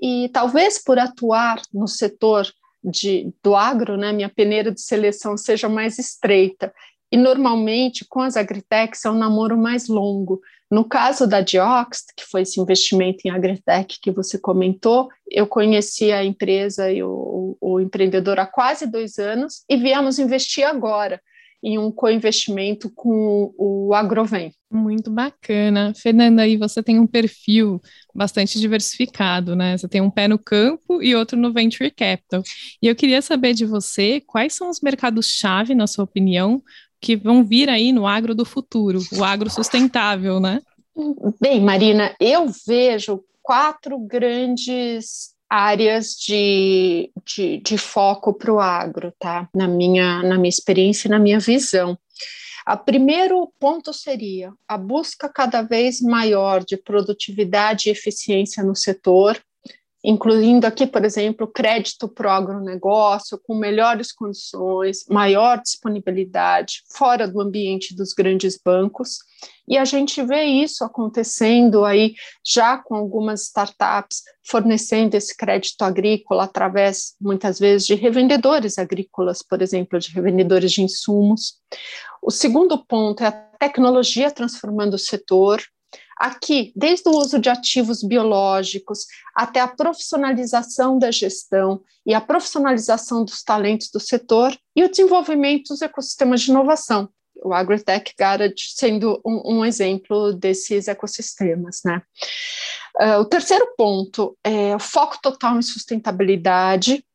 E 0.02 0.30
talvez 0.30 0.82
por 0.82 0.98
atuar 0.98 1.62
no 1.74 1.88
setor 1.88 2.48
de, 2.82 3.34
do 3.44 3.56
agro, 3.56 3.98
né, 3.98 4.14
minha 4.14 4.30
peneira 4.30 4.72
de 4.72 4.80
seleção 4.80 5.36
seja 5.36 5.68
mais 5.68 6.00
estreita. 6.00 6.74
E 7.12 7.18
normalmente 7.18 8.06
com 8.08 8.22
as 8.22 8.38
agritechs 8.38 9.04
é 9.04 9.10
um 9.10 9.18
namoro 9.18 9.58
mais 9.58 9.88
longo. 9.88 10.42
No 10.76 10.84
caso 10.84 11.26
da 11.26 11.40
Dioxt, 11.40 12.08
que 12.18 12.26
foi 12.26 12.42
esse 12.42 12.60
investimento 12.60 13.20
em 13.24 13.30
agritech 13.30 13.98
que 14.02 14.12
você 14.12 14.38
comentou, 14.38 15.08
eu 15.32 15.48
conheci 15.48 16.12
a 16.12 16.22
empresa 16.22 16.92
e 16.92 17.02
o, 17.02 17.58
o 17.62 17.80
empreendedor 17.80 18.38
há 18.40 18.46
quase 18.46 18.86
dois 18.86 19.18
anos 19.18 19.64
e 19.70 19.78
viemos 19.78 20.20
investir 20.20 20.68
agora 20.68 21.22
em 21.64 21.80
um 21.80 21.90
co-investimento 21.90 22.92
com 22.94 23.54
o 23.58 23.94
Agrovem. 23.94 24.52
Muito 24.70 25.10
bacana. 25.10 25.94
Fernanda, 25.96 26.42
aí 26.42 26.58
você 26.58 26.84
tem 26.84 27.00
um 27.00 27.08
perfil 27.08 27.82
bastante 28.14 28.60
diversificado, 28.60 29.56
né? 29.56 29.78
Você 29.78 29.88
tem 29.88 30.02
um 30.02 30.12
pé 30.12 30.28
no 30.28 30.38
campo 30.38 31.02
e 31.02 31.16
outro 31.16 31.40
no 31.40 31.54
Venture 31.54 31.90
Capital. 31.90 32.44
E 32.82 32.88
eu 32.88 32.96
queria 32.96 33.22
saber 33.22 33.54
de 33.54 33.66
você 33.66 34.22
quais 34.28 34.54
são 34.54 34.70
os 34.70 34.82
mercados-chave, 34.82 35.74
na 35.74 35.88
sua 35.88 36.04
opinião, 36.04 36.62
que 37.06 37.16
vão 37.16 37.44
vir 37.44 37.70
aí 37.70 37.92
no 37.92 38.08
agro 38.08 38.34
do 38.34 38.44
futuro, 38.44 39.00
o 39.14 39.24
agro 39.24 39.48
sustentável, 39.48 40.40
né? 40.40 40.60
Bem, 41.40 41.62
Marina, 41.62 42.16
eu 42.20 42.48
vejo 42.66 43.24
quatro 43.44 44.00
grandes 44.00 45.36
áreas 45.48 46.16
de, 46.16 47.12
de, 47.24 47.58
de 47.58 47.78
foco 47.78 48.34
para 48.34 48.52
o 48.52 48.60
agro, 48.60 49.14
tá? 49.20 49.48
Na 49.54 49.68
minha, 49.68 50.24
na 50.24 50.36
minha 50.36 50.50
experiência 50.50 51.08
e 51.08 51.12
na 51.12 51.20
minha 51.20 51.40
visão. 51.40 51.96
O 52.68 52.78
primeiro 52.78 53.54
ponto 53.60 53.94
seria 53.94 54.52
a 54.68 54.76
busca 54.76 55.30
cada 55.30 55.62
vez 55.62 56.02
maior 56.02 56.66
de 56.66 56.76
produtividade 56.76 57.88
e 57.88 57.92
eficiência 57.92 58.64
no 58.64 58.76
setor, 58.76 59.40
incluindo 60.08 60.68
aqui, 60.68 60.86
por 60.86 61.04
exemplo, 61.04 61.48
crédito 61.48 62.08
para 62.08 62.28
o 62.28 62.32
agronegócio, 62.32 63.40
com 63.44 63.56
melhores 63.56 64.12
condições, 64.12 65.04
maior 65.10 65.60
disponibilidade, 65.60 66.84
fora 66.96 67.28
do 67.28 67.42
ambiente 67.42 67.96
dos 67.96 68.14
grandes 68.14 68.60
bancos. 68.64 69.18
E 69.68 69.80
a 69.80 69.84
gente 69.84 70.22
vê 70.22 70.44
isso 70.44 70.84
acontecendo 70.84 71.84
aí 71.84 72.14
já 72.46 72.78
com 72.78 72.94
algumas 72.94 73.48
startups 73.48 74.22
fornecendo 74.44 75.16
esse 75.16 75.36
crédito 75.36 75.82
agrícola 75.82 76.44
através, 76.44 77.16
muitas 77.20 77.58
vezes, 77.58 77.88
de 77.88 77.96
revendedores 77.96 78.78
agrícolas, 78.78 79.42
por 79.42 79.60
exemplo, 79.60 79.98
de 79.98 80.12
revendedores 80.12 80.72
de 80.72 80.84
insumos. 80.84 81.56
O 82.22 82.30
segundo 82.30 82.78
ponto 82.86 83.24
é 83.24 83.28
a 83.28 83.32
tecnologia 83.32 84.30
transformando 84.30 84.94
o 84.94 85.00
setor, 85.00 85.64
Aqui, 86.18 86.72
desde 86.76 87.10
o 87.10 87.12
uso 87.12 87.38
de 87.38 87.50
ativos 87.50 88.02
biológicos 88.02 89.06
até 89.36 89.60
a 89.60 89.68
profissionalização 89.68 90.98
da 90.98 91.12
gestão 91.12 91.82
e 92.06 92.14
a 92.14 92.22
profissionalização 92.22 93.26
dos 93.26 93.44
talentos 93.44 93.90
do 93.90 94.00
setor 94.00 94.58
e 94.76 94.84
o 94.84 94.90
desenvolvimento 94.90 95.70
dos 95.70 95.82
ecossistemas 95.82 96.42
de 96.42 96.52
inovação. 96.52 97.10
O 97.44 97.54
AgriTech 97.54 98.14
Garage 98.18 98.74
sendo 98.76 99.22
um, 99.26 99.58
um 99.58 99.66
exemplo 99.66 100.32
desses 100.34 100.88
ecossistemas. 100.88 101.82
Né? 101.84 102.02
Uh, 103.00 103.20
o 103.20 103.26
terceiro 103.26 103.74
ponto 103.78 104.38
é 104.42 104.74
o 104.74 104.80
foco 104.80 105.20
total 105.22 105.58
em 105.58 105.62
sustentabilidade, 105.62 107.06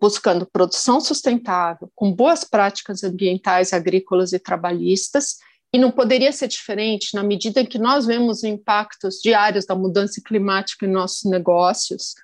buscando 0.00 0.46
produção 0.46 1.00
sustentável, 1.00 1.90
com 1.94 2.10
boas 2.10 2.44
práticas 2.44 3.04
ambientais, 3.04 3.74
agrícolas 3.74 4.32
e 4.32 4.38
trabalhistas, 4.38 5.36
e 5.74 5.78
não 5.78 5.90
poderia 5.90 6.30
ser 6.30 6.46
diferente 6.46 7.16
na 7.16 7.24
medida 7.24 7.60
em 7.60 7.66
que 7.66 7.80
nós 7.80 8.06
vemos 8.06 8.44
impactos 8.44 9.16
diários 9.20 9.66
da 9.66 9.74
mudança 9.74 10.22
climática 10.24 10.86
em 10.86 10.88
nossos 10.88 11.28
negócios. 11.28 12.14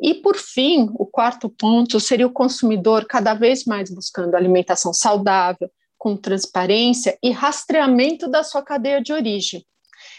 E, 0.00 0.14
por 0.14 0.36
fim, 0.36 0.90
o 0.94 1.06
quarto 1.06 1.48
ponto 1.48 2.00
seria 2.00 2.26
o 2.26 2.32
consumidor 2.32 3.06
cada 3.06 3.34
vez 3.34 3.64
mais 3.66 3.88
buscando 3.88 4.34
alimentação 4.34 4.92
saudável, 4.92 5.70
com 5.96 6.16
transparência 6.16 7.16
e 7.22 7.30
rastreamento 7.30 8.28
da 8.28 8.42
sua 8.42 8.64
cadeia 8.64 9.00
de 9.00 9.12
origem. 9.12 9.64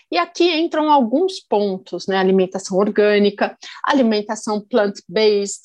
E 0.09 0.17
aqui 0.17 0.49
entram 0.49 0.89
alguns 0.89 1.41
pontos, 1.41 2.07
né? 2.07 2.15
Alimentação 2.15 2.77
orgânica, 2.77 3.57
alimentação 3.83 4.61
plant-based, 4.61 5.63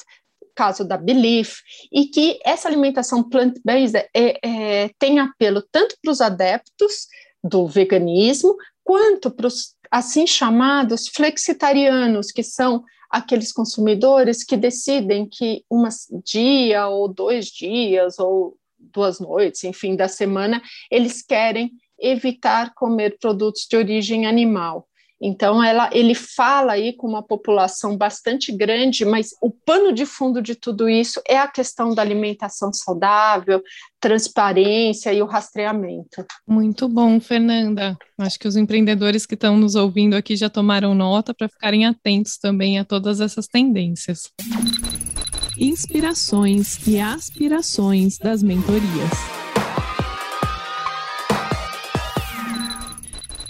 caso 0.58 0.84
da 0.84 0.96
Belief, 0.96 1.60
e 1.92 2.06
que 2.06 2.40
essa 2.44 2.66
alimentação 2.66 3.22
plant-based 3.22 3.96
é, 4.12 4.38
é, 4.42 4.90
tem 4.98 5.20
apelo 5.20 5.62
tanto 5.70 5.94
para 6.02 6.10
os 6.10 6.20
adeptos 6.20 7.06
do 7.44 7.68
veganismo, 7.68 8.56
quanto 8.82 9.30
para 9.30 9.46
os 9.46 9.76
assim 9.88 10.26
chamados 10.26 11.06
flexitarianos, 11.06 12.32
que 12.32 12.42
são 12.42 12.82
aqueles 13.08 13.52
consumidores 13.52 14.42
que 14.42 14.56
decidem 14.56 15.28
que 15.28 15.62
um 15.70 15.84
dia 16.24 16.88
ou 16.88 17.06
dois 17.06 17.46
dias 17.46 18.18
ou 18.18 18.56
duas 18.76 19.20
noites, 19.20 19.62
enfim, 19.62 19.94
da 19.94 20.08
semana, 20.08 20.60
eles 20.90 21.22
querem 21.22 21.70
evitar 22.00 22.74
comer 22.74 23.16
produtos 23.20 23.64
de 23.70 23.76
origem 23.76 24.26
animal. 24.26 24.87
Então, 25.20 25.62
ela, 25.62 25.90
ele 25.92 26.14
fala 26.14 26.72
aí 26.72 26.92
com 26.92 27.08
uma 27.08 27.22
população 27.22 27.96
bastante 27.96 28.52
grande, 28.52 29.04
mas 29.04 29.30
o 29.42 29.50
pano 29.50 29.92
de 29.92 30.06
fundo 30.06 30.40
de 30.40 30.54
tudo 30.54 30.88
isso 30.88 31.20
é 31.26 31.36
a 31.36 31.48
questão 31.48 31.92
da 31.92 32.02
alimentação 32.02 32.72
saudável, 32.72 33.62
transparência 34.00 35.12
e 35.12 35.20
o 35.20 35.26
rastreamento. 35.26 36.24
Muito 36.46 36.88
bom, 36.88 37.18
Fernanda. 37.20 37.96
Acho 38.16 38.38
que 38.38 38.46
os 38.46 38.56
empreendedores 38.56 39.26
que 39.26 39.34
estão 39.34 39.56
nos 39.56 39.74
ouvindo 39.74 40.14
aqui 40.14 40.36
já 40.36 40.48
tomaram 40.48 40.94
nota 40.94 41.34
para 41.34 41.48
ficarem 41.48 41.84
atentos 41.84 42.38
também 42.38 42.78
a 42.78 42.84
todas 42.84 43.20
essas 43.20 43.48
tendências. 43.48 44.32
Inspirações 45.58 46.86
e 46.86 47.00
aspirações 47.00 48.18
das 48.18 48.44
mentorias. 48.44 49.37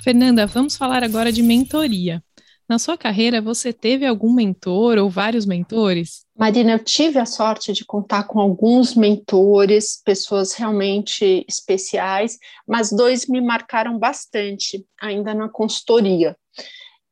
Fernanda, 0.09 0.47
vamos 0.47 0.75
falar 0.75 1.05
agora 1.05 1.31
de 1.31 1.43
mentoria. 1.43 2.25
Na 2.67 2.79
sua 2.79 2.97
carreira, 2.97 3.43
você 3.43 3.75
teve 3.75 4.07
algum 4.07 4.33
mentor 4.33 4.97
ou 4.97 5.11
vários 5.11 5.45
mentores? 5.45 6.25
Marina, 6.35 6.73
eu 6.73 6.79
tive 6.79 7.19
a 7.19 7.27
sorte 7.27 7.75
de 7.75 7.85
contar 7.85 8.23
com 8.23 8.41
alguns 8.41 8.95
mentores, 8.95 10.01
pessoas 10.03 10.55
realmente 10.55 11.45
especiais, 11.47 12.39
mas 12.67 12.91
dois 12.91 13.27
me 13.27 13.39
marcaram 13.43 13.99
bastante, 13.99 14.83
ainda 14.99 15.35
na 15.35 15.47
consultoria. 15.47 16.35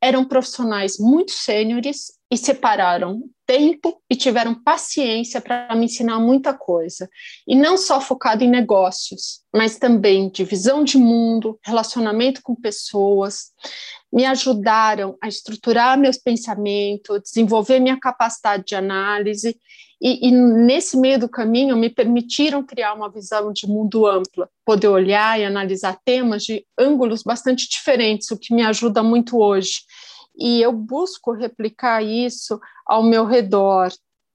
Eram 0.01 0.25
profissionais 0.25 0.99
muito 0.99 1.33
sêniores 1.33 2.17
e 2.31 2.37
separaram 2.37 3.23
tempo 3.47 4.03
e 4.11 4.17
tiveram 4.17 4.55
paciência 4.55 5.41
para 5.41 5.75
me 5.77 5.85
ensinar 5.85 6.19
muita 6.19 6.53
coisa. 6.53 7.09
E 7.47 7.55
não 7.55 7.79
só 7.79 8.01
focado 8.01 8.43
em 8.43 8.51
negócios, 8.51 9.43
mas 9.55 9.79
também 9.79 10.29
de 10.29 10.45
visão 10.45 10.83
de 10.83 10.99
mundo, 10.99 11.59
relacionamento 11.65 12.43
com 12.43 12.55
pessoas. 12.55 13.53
Me 14.13 14.25
ajudaram 14.25 15.17
a 15.23 15.29
estruturar 15.29 15.99
meus 15.99 16.19
pensamentos, 16.19 17.23
desenvolver 17.23 17.79
minha 17.79 17.99
capacidade 17.99 18.65
de 18.67 18.75
análise. 18.75 19.57
E, 20.01 20.29
e 20.29 20.31
nesse 20.31 20.97
meio 20.97 21.19
do 21.19 21.29
caminho 21.29 21.77
me 21.77 21.89
permitiram 21.89 22.63
criar 22.63 22.93
uma 22.95 23.11
visão 23.11 23.53
de 23.53 23.67
mundo 23.67 24.07
ampla, 24.07 24.49
poder 24.65 24.89
olhar 24.89 25.41
e 25.41 25.45
analisar 25.45 25.99
temas 26.05 26.43
de 26.43 26.67
ângulos 26.79 27.23
bastante 27.23 27.69
diferentes, 27.69 28.31
o 28.31 28.39
que 28.39 28.55
me 28.55 28.63
ajuda 28.63 29.03
muito 29.03 29.39
hoje. 29.39 29.81
E 30.39 30.61
eu 30.61 30.73
busco 30.73 31.33
replicar 31.33 32.03
isso 32.03 32.61
ao 32.87 33.03
meu 33.03 33.25
redor, 33.25 33.91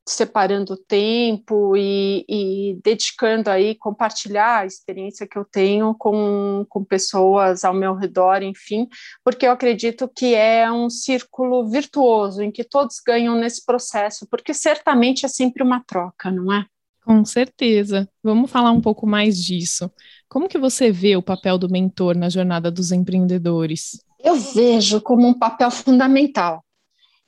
separando 0.07 0.75
tempo 0.75 1.75
e, 1.77 2.25
e, 2.27 2.79
dedicando 2.83 3.49
aí, 3.49 3.75
compartilhar 3.75 4.59
a 4.59 4.65
experiência 4.65 5.27
que 5.27 5.37
eu 5.37 5.45
tenho 5.45 5.93
com, 5.93 6.65
com 6.67 6.83
pessoas 6.83 7.63
ao 7.63 7.73
meu 7.73 7.93
redor, 7.93 8.41
enfim, 8.41 8.87
porque 9.23 9.45
eu 9.45 9.51
acredito 9.51 10.09
que 10.13 10.33
é 10.33 10.71
um 10.71 10.89
círculo 10.89 11.69
virtuoso 11.69 12.41
em 12.41 12.51
que 12.51 12.63
todos 12.63 12.99
ganham 13.05 13.35
nesse 13.35 13.63
processo, 13.65 14.27
porque 14.29 14.53
certamente 14.53 15.25
é 15.25 15.29
sempre 15.29 15.63
uma 15.63 15.83
troca, 15.85 16.31
não 16.31 16.51
é? 16.51 16.65
Com 17.03 17.25
certeza. 17.25 18.07
Vamos 18.23 18.49
falar 18.51 18.71
um 18.71 18.81
pouco 18.81 19.07
mais 19.07 19.37
disso. 19.43 19.91
Como 20.29 20.47
que 20.47 20.57
você 20.57 20.91
vê 20.91 21.15
o 21.15 21.21
papel 21.21 21.57
do 21.57 21.69
mentor 21.69 22.15
na 22.15 22.29
jornada 22.29 22.71
dos 22.71 22.91
empreendedores? 22.91 24.03
Eu 24.19 24.35
vejo 24.35 25.01
como 25.01 25.27
um 25.27 25.33
papel 25.33 25.71
fundamental. 25.71 26.63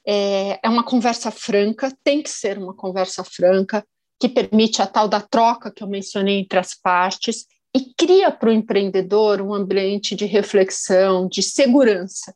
É, 0.05 0.59
é 0.63 0.69
uma 0.69 0.83
conversa 0.83 1.31
franca, 1.31 1.95
tem 2.03 2.21
que 2.21 2.29
ser 2.29 2.57
uma 2.57 2.75
conversa 2.75 3.23
franca, 3.23 3.85
que 4.19 4.29
permite 4.29 4.81
a 4.81 4.87
tal 4.87 5.07
da 5.07 5.21
troca 5.21 5.71
que 5.71 5.83
eu 5.83 5.87
mencionei 5.87 6.39
entre 6.39 6.59
as 6.59 6.73
partes, 6.73 7.45
e 7.75 7.93
cria 7.97 8.31
para 8.31 8.49
o 8.49 8.53
empreendedor 8.53 9.41
um 9.41 9.53
ambiente 9.53 10.15
de 10.15 10.25
reflexão, 10.25 11.27
de 11.27 11.41
segurança, 11.41 12.33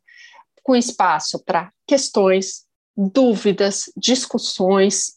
com 0.62 0.74
espaço 0.74 1.42
para 1.44 1.72
questões, 1.86 2.66
dúvidas, 2.96 3.84
discussões. 3.96 5.12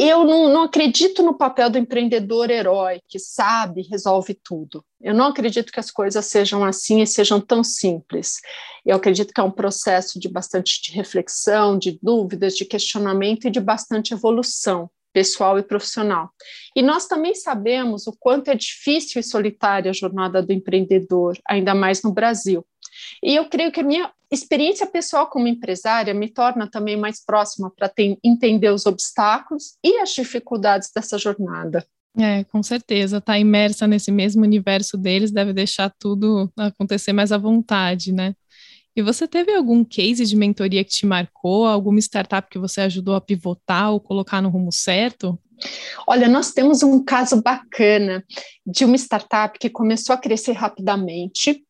Eu 0.00 0.24
não, 0.24 0.48
não, 0.48 0.62
acredito 0.62 1.24
no 1.24 1.36
papel 1.36 1.68
do 1.68 1.76
empreendedor 1.76 2.52
herói, 2.52 3.00
que 3.08 3.18
sabe, 3.18 3.82
resolve 3.82 4.32
tudo. 4.32 4.84
Eu 5.00 5.12
não 5.12 5.26
acredito 5.26 5.72
que 5.72 5.80
as 5.80 5.90
coisas 5.90 6.24
sejam 6.26 6.64
assim 6.64 7.02
e 7.02 7.06
sejam 7.06 7.40
tão 7.40 7.64
simples. 7.64 8.36
Eu 8.86 8.94
acredito 8.94 9.34
que 9.34 9.40
é 9.40 9.42
um 9.42 9.50
processo 9.50 10.20
de 10.20 10.28
bastante 10.28 10.80
de 10.80 10.92
reflexão, 10.92 11.76
de 11.76 11.98
dúvidas, 12.00 12.54
de 12.54 12.64
questionamento 12.64 13.48
e 13.48 13.50
de 13.50 13.58
bastante 13.58 14.14
evolução 14.14 14.88
pessoal 15.12 15.58
e 15.58 15.62
profissional. 15.62 16.30
E 16.74 16.82
nós 16.82 17.06
também 17.06 17.34
sabemos 17.34 18.06
o 18.06 18.12
quanto 18.18 18.50
é 18.50 18.54
difícil 18.54 19.20
e 19.20 19.24
solitária 19.24 19.90
a 19.90 19.94
jornada 19.94 20.42
do 20.42 20.52
empreendedor, 20.52 21.38
ainda 21.48 21.74
mais 21.74 22.02
no 22.02 22.12
Brasil. 22.12 22.64
E 23.22 23.34
eu 23.34 23.48
creio 23.48 23.72
que 23.72 23.80
a 23.80 23.84
minha 23.84 24.10
experiência 24.30 24.86
pessoal 24.86 25.26
como 25.28 25.48
empresária 25.48 26.12
me 26.12 26.28
torna 26.28 26.68
também 26.70 26.96
mais 26.96 27.24
próxima 27.24 27.70
para 27.70 27.92
entender 28.22 28.70
os 28.70 28.86
obstáculos 28.86 29.76
e 29.82 29.98
as 29.98 30.10
dificuldades 30.10 30.90
dessa 30.94 31.16
jornada. 31.18 31.86
É, 32.18 32.42
com 32.44 32.62
certeza, 32.62 33.18
estar 33.18 33.34
tá 33.34 33.38
imersa 33.38 33.86
nesse 33.86 34.10
mesmo 34.10 34.42
universo 34.42 34.96
deles 34.96 35.30
deve 35.30 35.52
deixar 35.52 35.92
tudo 35.98 36.50
acontecer 36.56 37.12
mais 37.12 37.30
à 37.30 37.38
vontade, 37.38 38.12
né? 38.12 38.34
E 38.98 39.02
você 39.02 39.28
teve 39.28 39.54
algum 39.54 39.84
case 39.84 40.26
de 40.26 40.34
mentoria 40.34 40.82
que 40.82 40.90
te 40.90 41.06
marcou, 41.06 41.64
alguma 41.64 42.00
startup 42.00 42.50
que 42.50 42.58
você 42.58 42.80
ajudou 42.80 43.14
a 43.14 43.20
pivotar 43.20 43.92
ou 43.92 44.00
colocar 44.00 44.42
no 44.42 44.48
rumo 44.48 44.72
certo? 44.72 45.38
Olha, 46.04 46.28
nós 46.28 46.50
temos 46.50 46.82
um 46.82 47.04
caso 47.04 47.40
bacana 47.40 48.24
de 48.66 48.84
uma 48.84 48.96
startup 48.96 49.56
que 49.56 49.70
começou 49.70 50.12
a 50.12 50.18
crescer 50.18 50.50
rapidamente 50.50 51.64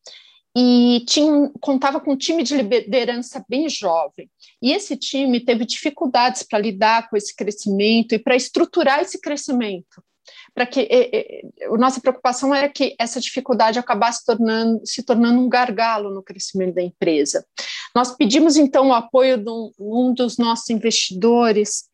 e 0.57 1.05
tinha, 1.07 1.53
contava 1.61 2.01
com 2.01 2.13
um 2.13 2.17
time 2.17 2.43
de 2.43 2.57
liderança 2.57 3.45
bem 3.47 3.69
jovem. 3.69 4.31
E 4.63 4.73
esse 4.73 4.97
time 4.97 5.39
teve 5.39 5.67
dificuldades 5.67 6.43
para 6.43 6.59
lidar 6.59 7.11
com 7.11 7.17
esse 7.19 7.37
crescimento 7.37 8.15
e 8.15 8.19
para 8.19 8.37
estruturar 8.37 9.01
esse 9.01 9.21
crescimento 9.21 10.03
para 10.59 10.67
que 10.67 10.81
e, 10.91 11.45
e, 11.61 11.67
a 11.67 11.79
nossa 11.79 12.01
preocupação 12.01 12.53
era 12.53 12.69
que 12.69 12.97
essa 12.99 13.21
dificuldade 13.21 13.79
acabasse 13.79 14.27
tornando, 14.27 14.85
se 14.85 15.05
tornando 15.05 15.41
um 15.41 15.49
gargalo 15.49 16.11
no 16.11 16.21
crescimento 16.21 16.75
da 16.75 16.83
empresa. 16.83 17.47
Nós 17.95 18.17
pedimos 18.17 18.57
então 18.57 18.89
o 18.89 18.93
apoio 18.93 19.39
de 19.39 19.49
um, 19.49 19.71
um 19.79 20.13
dos 20.13 20.37
nossos 20.37 20.69
investidores, 20.69 21.85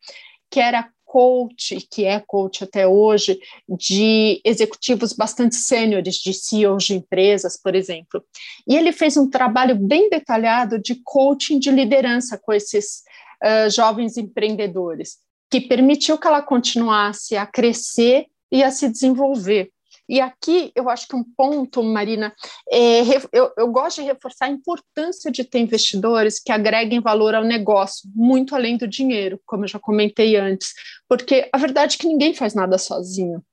que 0.49 0.59
era 0.59 0.89
coach, 1.05 1.87
que 1.91 2.05
é 2.05 2.19
coach 2.19 2.63
até 2.63 2.87
hoje, 2.87 3.39
de 3.69 4.41
executivos 4.43 5.13
bastante 5.13 5.57
sêniores, 5.57 6.15
de 6.15 6.33
CEOs 6.33 6.85
de 6.85 6.95
empresas, 6.95 7.61
por 7.61 7.75
exemplo. 7.75 8.23
E 8.67 8.75
ele 8.75 8.91
fez 8.91 9.15
um 9.15 9.29
trabalho 9.29 9.75
bem 9.75 10.09
detalhado 10.09 10.81
de 10.81 10.95
coaching 11.03 11.59
de 11.59 11.69
liderança 11.69 12.35
com 12.35 12.51
esses 12.51 13.03
uh, 13.43 13.69
jovens 13.69 14.17
empreendedores, 14.17 15.17
que 15.51 15.61
permitiu 15.61 16.17
que 16.17 16.25
ela 16.25 16.41
continuasse 16.41 17.37
a 17.37 17.45
crescer 17.45 18.25
e 18.51 18.63
a 18.63 18.71
se 18.71 18.89
desenvolver. 18.89 19.71
E 20.07 20.21
aqui 20.21 20.71
eu 20.75 20.89
acho 20.89 21.07
que 21.07 21.15
um 21.15 21.23
ponto, 21.23 21.81
Marina, 21.81 22.33
é, 22.71 23.01
eu, 23.31 23.51
eu, 23.57 23.71
gosto 23.71 24.01
de 24.01 24.07
reforçar 24.07 24.45
a 24.45 24.51
importância 24.51 25.31
de 25.31 25.43
ter 25.43 25.59
investidores 25.59 26.39
que 26.39 26.51
agreguem 26.51 26.99
valor 26.99 27.33
ao 27.33 27.43
negócio, 27.43 28.09
muito 28.13 28.55
além 28.55 28.77
do 28.77 28.87
dinheiro, 28.87 29.39
como 29.45 29.63
eu 29.63 29.67
já 29.67 29.79
comentei 29.79 30.35
antes, 30.35 30.73
porque 31.09 31.49
a 31.51 31.57
verdade 31.57 31.95
é 31.95 31.99
que 31.99 32.07
ninguém 32.07 32.33
faz 32.33 32.53
nada 32.53 32.77
sozinho. 32.77 33.43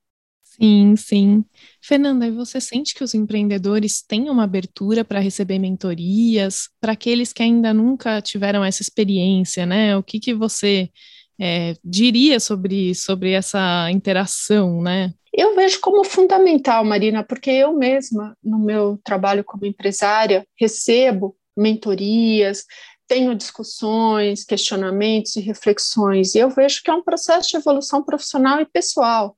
Sim, 0.44 0.94
sim. 0.96 1.44
Fernanda, 1.80 2.26
e 2.26 2.30
você 2.30 2.60
sente 2.60 2.94
que 2.94 3.02
os 3.02 3.14
empreendedores 3.14 4.02
têm 4.02 4.28
uma 4.28 4.44
abertura 4.44 5.02
para 5.02 5.18
receber 5.18 5.58
mentorias, 5.58 6.68
para 6.78 6.92
aqueles 6.92 7.32
que 7.32 7.42
ainda 7.42 7.72
nunca 7.72 8.20
tiveram 8.20 8.62
essa 8.62 8.82
experiência, 8.82 9.64
né? 9.64 9.96
O 9.96 10.02
que, 10.02 10.20
que 10.20 10.34
você 10.34 10.90
é, 11.40 11.74
diria 11.84 12.38
sobre, 12.40 12.94
sobre 12.94 13.32
essa 13.32 13.90
interação, 13.90 14.82
né? 14.82 15.12
Eu 15.32 15.54
vejo 15.54 15.80
como 15.80 16.04
fundamental, 16.04 16.84
Marina, 16.84 17.24
porque 17.24 17.50
eu 17.50 17.72
mesma, 17.72 18.36
no 18.42 18.58
meu 18.58 19.00
trabalho 19.02 19.42
como 19.42 19.64
empresária, 19.64 20.46
recebo 20.60 21.34
mentorias, 21.56 22.64
tenho 23.08 23.34
discussões, 23.34 24.44
questionamentos 24.44 25.36
e 25.36 25.40
reflexões, 25.40 26.34
e 26.34 26.38
eu 26.38 26.50
vejo 26.50 26.82
que 26.82 26.90
é 26.90 26.94
um 26.94 27.02
processo 27.02 27.50
de 27.50 27.56
evolução 27.56 28.02
profissional 28.02 28.60
e 28.60 28.66
pessoal. 28.66 29.36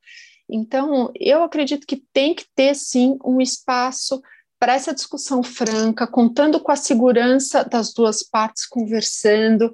Então, 0.48 1.10
eu 1.18 1.42
acredito 1.42 1.86
que 1.86 2.02
tem 2.12 2.34
que 2.34 2.44
ter, 2.54 2.74
sim, 2.74 3.16
um 3.24 3.40
espaço 3.40 4.22
para 4.58 4.74
essa 4.74 4.94
discussão 4.94 5.42
franca, 5.42 6.06
contando 6.06 6.60
com 6.60 6.70
a 6.70 6.76
segurança 6.76 7.64
das 7.64 7.92
duas 7.92 8.22
partes 8.22 8.66
conversando, 8.66 9.72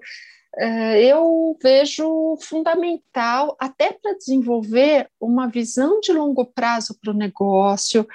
eu 0.59 1.57
vejo 1.63 2.37
fundamental 2.41 3.57
até 3.59 3.93
para 3.93 4.17
desenvolver 4.17 5.09
uma 5.21 5.47
visão 5.47 6.01
de 6.01 6.13
longo 6.13 6.45
prazo 6.45 6.99
para 7.01 7.13
o 7.13 7.17
negócio, 7.17 8.07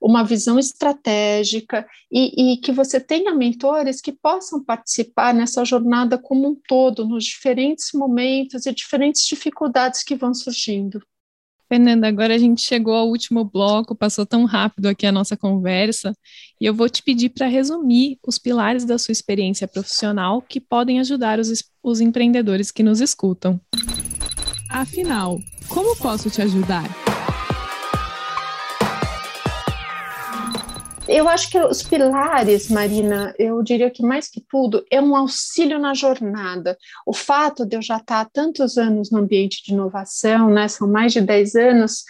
uma 0.00 0.24
visão 0.24 0.58
estratégica 0.58 1.86
e, 2.10 2.54
e, 2.54 2.56
que 2.58 2.72
você 2.72 2.98
tenha 2.98 3.34
mentores 3.34 4.00
que 4.00 4.12
possam 4.12 4.62
participar 4.62 5.32
nessa 5.32 5.64
jornada 5.64 6.18
como 6.18 6.48
um 6.48 6.56
todo, 6.68 7.06
nos 7.06 7.24
diferentes 7.24 7.90
momentos 7.94 8.66
e 8.66 8.74
diferentes 8.74 9.24
dificuldades 9.24 10.02
que 10.02 10.16
vão 10.16 10.34
surgindo. 10.34 11.00
Fernanda, 11.68 12.06
agora 12.06 12.34
a 12.34 12.38
gente 12.38 12.62
chegou 12.62 12.94
ao 12.94 13.08
último 13.08 13.44
bloco, 13.44 13.94
passou 13.94 14.26
tão 14.26 14.44
rápido 14.44 14.86
aqui 14.86 15.06
a 15.06 15.12
nossa 15.12 15.36
conversa, 15.36 16.14
e 16.60 16.66
eu 16.66 16.74
vou 16.74 16.88
te 16.88 17.02
pedir 17.02 17.30
para 17.30 17.46
resumir 17.46 18.18
os 18.26 18.38
pilares 18.38 18.84
da 18.84 18.98
sua 18.98 19.12
experiência 19.12 19.66
profissional 19.66 20.42
que 20.42 20.60
podem 20.60 21.00
ajudar 21.00 21.38
os, 21.38 21.64
os 21.82 22.00
empreendedores 22.00 22.70
que 22.70 22.82
nos 22.82 23.00
escutam. 23.00 23.60
Afinal, 24.70 25.38
como 25.68 25.96
posso 25.96 26.28
te 26.30 26.42
ajudar? 26.42 27.03
Eu 31.06 31.28
acho 31.28 31.50
que 31.50 31.58
os 31.58 31.82
pilares, 31.82 32.70
Marina, 32.70 33.34
eu 33.38 33.62
diria 33.62 33.90
que 33.90 34.02
mais 34.02 34.28
que 34.28 34.40
tudo 34.40 34.82
é 34.90 35.02
um 35.02 35.14
auxílio 35.14 35.78
na 35.78 35.92
jornada. 35.92 36.78
O 37.06 37.12
fato 37.12 37.66
de 37.66 37.76
eu 37.76 37.82
já 37.82 37.98
estar 37.98 38.20
há 38.20 38.24
tantos 38.24 38.78
anos 38.78 39.10
no 39.10 39.18
ambiente 39.18 39.62
de 39.62 39.72
inovação, 39.74 40.48
né, 40.48 40.66
são 40.66 40.88
mais 40.88 41.12
de 41.12 41.20
10 41.20 41.54
anos, 41.56 42.04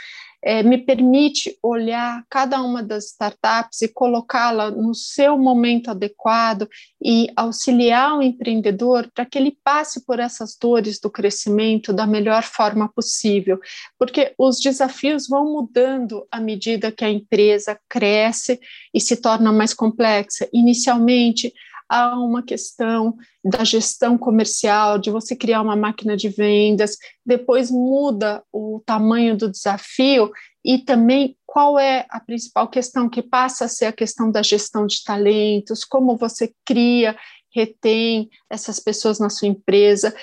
é, 0.44 0.62
me 0.62 0.76
permite 0.76 1.58
olhar 1.62 2.22
cada 2.28 2.60
uma 2.60 2.82
das 2.82 3.06
startups 3.06 3.80
e 3.80 3.88
colocá-la 3.88 4.70
no 4.70 4.94
seu 4.94 5.38
momento 5.38 5.90
adequado 5.90 6.68
e 7.02 7.28
auxiliar 7.34 8.18
o 8.18 8.22
empreendedor 8.22 9.10
para 9.14 9.24
que 9.24 9.38
ele 9.38 9.56
passe 9.64 10.04
por 10.04 10.20
essas 10.20 10.54
dores 10.60 11.00
do 11.00 11.10
crescimento 11.10 11.94
da 11.94 12.06
melhor 12.06 12.42
forma 12.42 12.92
possível, 12.92 13.58
porque 13.98 14.34
os 14.38 14.60
desafios 14.60 15.26
vão 15.26 15.50
mudando 15.50 16.26
à 16.30 16.38
medida 16.38 16.92
que 16.92 17.04
a 17.04 17.10
empresa 17.10 17.80
cresce 17.88 18.60
e 18.92 19.00
se 19.00 19.16
torna 19.16 19.50
mais 19.50 19.72
complexa. 19.72 20.46
Inicialmente, 20.52 21.54
há 21.88 22.18
uma 22.18 22.42
questão 22.42 23.16
da 23.44 23.64
gestão 23.64 24.16
comercial, 24.16 24.98
de 24.98 25.10
você 25.10 25.36
criar 25.36 25.62
uma 25.62 25.76
máquina 25.76 26.16
de 26.16 26.28
vendas, 26.28 26.96
depois 27.24 27.70
muda 27.70 28.42
o 28.52 28.82
tamanho 28.84 29.36
do 29.36 29.50
desafio 29.50 30.30
e 30.64 30.78
também 30.78 31.36
qual 31.46 31.78
é 31.78 32.06
a 32.08 32.18
principal 32.18 32.68
questão 32.68 33.08
que 33.08 33.22
passa 33.22 33.66
a 33.66 33.68
ser 33.68 33.86
a 33.86 33.92
questão 33.92 34.30
da 34.30 34.42
gestão 34.42 34.86
de 34.86 35.04
talentos, 35.04 35.84
como 35.84 36.16
você 36.16 36.52
cria, 36.64 37.16
retém 37.54 38.28
essas 38.50 38.80
pessoas 38.80 39.18
na 39.18 39.30
sua 39.30 39.48
empresa. 39.48 40.14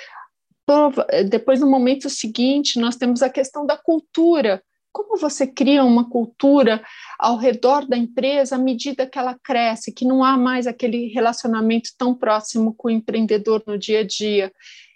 Depois, 1.29 1.59
no 1.59 1.69
momento 1.69 2.09
seguinte, 2.09 2.79
nós 2.79 2.95
temos 2.95 3.21
a 3.21 3.29
questão 3.29 3.65
da 3.65 3.77
cultura, 3.77 4.61
como 4.91 5.17
você 5.17 5.47
cria 5.47 5.83
uma 5.83 6.09
cultura 6.09 6.83
ao 7.17 7.37
redor 7.37 7.85
da 7.87 7.97
empresa 7.97 8.55
à 8.55 8.59
medida 8.59 9.07
que 9.07 9.17
ela 9.17 9.37
cresce, 9.43 9.93
que 9.93 10.05
não 10.05 10.23
há 10.23 10.37
mais 10.37 10.67
aquele 10.67 11.07
relacionamento 11.07 11.91
tão 11.97 12.13
próximo 12.13 12.73
com 12.73 12.87
o 12.87 12.91
empreendedor 12.91 13.63
no 13.65 13.77
dia 13.77 14.01
a 14.01 14.03
dia. 14.03 14.51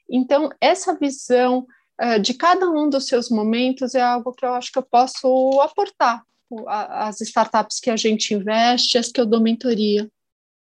Então, 0.09 0.49
essa 0.59 0.95
visão 0.95 1.65
uh, 2.01 2.19
de 2.19 2.33
cada 2.33 2.69
um 2.69 2.89
dos 2.89 3.07
seus 3.07 3.29
momentos 3.29 3.95
é 3.95 4.01
algo 4.01 4.33
que 4.33 4.45
eu 4.45 4.53
acho 4.53 4.71
que 4.71 4.79
eu 4.79 4.83
posso 4.83 5.59
aportar 5.61 6.23
às 6.67 7.21
startups 7.21 7.79
que 7.79 7.89
a 7.89 7.97
gente 7.97 8.33
investe, 8.33 8.97
as 8.97 9.11
que 9.11 9.19
eu 9.19 9.25
dou 9.25 9.41
mentoria. 9.41 10.07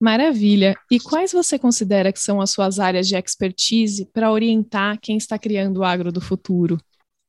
Maravilha! 0.01 0.75
E 0.91 0.99
quais 0.99 1.33
você 1.33 1.59
considera 1.59 2.11
que 2.11 2.21
são 2.21 2.41
as 2.41 2.51
suas 2.51 2.79
áreas 2.79 3.07
de 3.07 3.17
expertise 3.17 4.07
para 4.07 4.33
orientar 4.33 4.99
quem 4.99 5.19
está 5.19 5.39
criando 5.39 5.79
o 5.79 5.85
agro 5.85 6.11
do 6.11 6.21
futuro? 6.23 6.79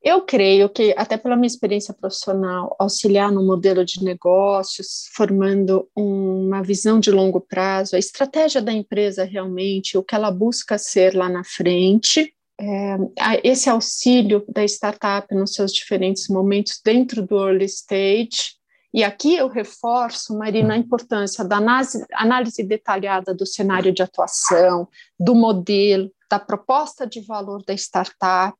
Eu 0.03 0.21
creio 0.21 0.67
que, 0.67 0.95
até 0.97 1.15
pela 1.15 1.35
minha 1.35 1.47
experiência 1.47 1.93
profissional, 1.93 2.75
auxiliar 2.79 3.31
no 3.31 3.45
modelo 3.45 3.85
de 3.85 4.03
negócios, 4.03 5.07
formando 5.15 5.87
uma 5.95 6.63
visão 6.63 6.99
de 6.99 7.11
longo 7.11 7.39
prazo, 7.39 7.95
a 7.95 7.99
estratégia 7.99 8.61
da 8.61 8.73
empresa 8.73 9.23
realmente, 9.23 9.97
o 9.97 10.03
que 10.03 10.15
ela 10.15 10.31
busca 10.31 10.77
ser 10.77 11.13
lá 11.13 11.29
na 11.29 11.43
frente, 11.43 12.33
é, 12.59 12.97
esse 13.43 13.69
auxílio 13.69 14.43
da 14.47 14.63
startup 14.63 15.33
nos 15.33 15.53
seus 15.53 15.71
diferentes 15.71 16.27
momentos 16.27 16.79
dentro 16.83 17.25
do 17.25 17.37
early 17.37 17.65
stage 17.65 18.60
E 18.93 19.03
aqui 19.03 19.35
eu 19.35 19.47
reforço, 19.47 20.37
Marina, 20.37 20.73
a 20.73 20.77
importância 20.77 21.45
da 21.45 21.57
análise, 21.57 22.63
detalhada 22.63 23.33
do 23.33 23.45
cenário 23.45 23.93
de 23.93 24.03
atuação, 24.03 24.87
do 25.17 25.33
modelo, 25.33 26.11
da 26.29 26.39
proposta 26.39 27.05
de 27.05 27.19
valor 27.19 27.61
da 27.65 27.73
startup. 27.73 28.57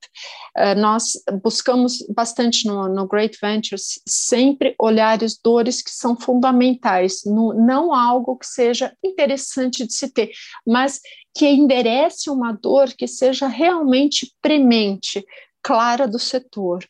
Uh, 0.57 0.79
nós 0.79 1.13
buscamos 1.41 2.05
bastante 2.13 2.67
no, 2.67 2.89
no, 2.89 3.07
Great 3.07 3.37
Ventures 3.41 4.01
sempre 4.05 4.75
olhares 4.77 5.39
dores 5.41 5.81
que 5.81 5.91
são 5.91 6.19
fundamentais, 6.19 7.21
no, 7.25 7.53
não 7.53 7.93
algo 7.93 8.37
que 8.37 8.45
seja 8.45 8.93
interessante 9.03 9.87
de 9.87 9.93
se 9.93 10.09
ter, 10.09 10.31
mas 10.67 10.99
que 11.33 11.47
enderece 11.47 12.29
uma 12.29 12.51
dor 12.51 12.89
que 12.89 13.07
seja 13.07 13.47
realmente 13.47 14.33
premente, 14.41 15.25
clara 15.63 16.05
do 16.07 16.19
setor. 16.19 16.85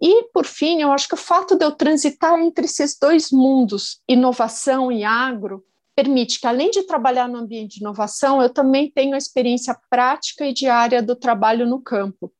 E, 0.00 0.24
por 0.32 0.44
fim, 0.44 0.80
eu 0.80 0.92
acho 0.92 1.08
que 1.08 1.14
o 1.14 1.18
fato 1.18 1.56
de 1.56 1.64
eu 1.64 1.72
transitar 1.72 2.38
entre 2.38 2.66
esses 2.66 2.96
dois 2.98 3.30
mundos, 3.32 4.00
inovação 4.08 4.92
e 4.92 5.02
agro, 5.02 5.64
permite 5.96 6.40
que, 6.40 6.46
além 6.46 6.70
de 6.70 6.84
trabalhar 6.84 7.28
no 7.28 7.38
ambiente 7.38 7.76
de 7.76 7.80
inovação, 7.80 8.40
eu 8.40 8.48
também 8.48 8.88
tenho 8.88 9.14
a 9.14 9.18
experiência 9.18 9.76
prática 9.90 10.46
e 10.46 10.52
diária 10.52 11.02
do 11.02 11.16
trabalho 11.16 11.66
no 11.66 11.80
campo. 11.80 12.32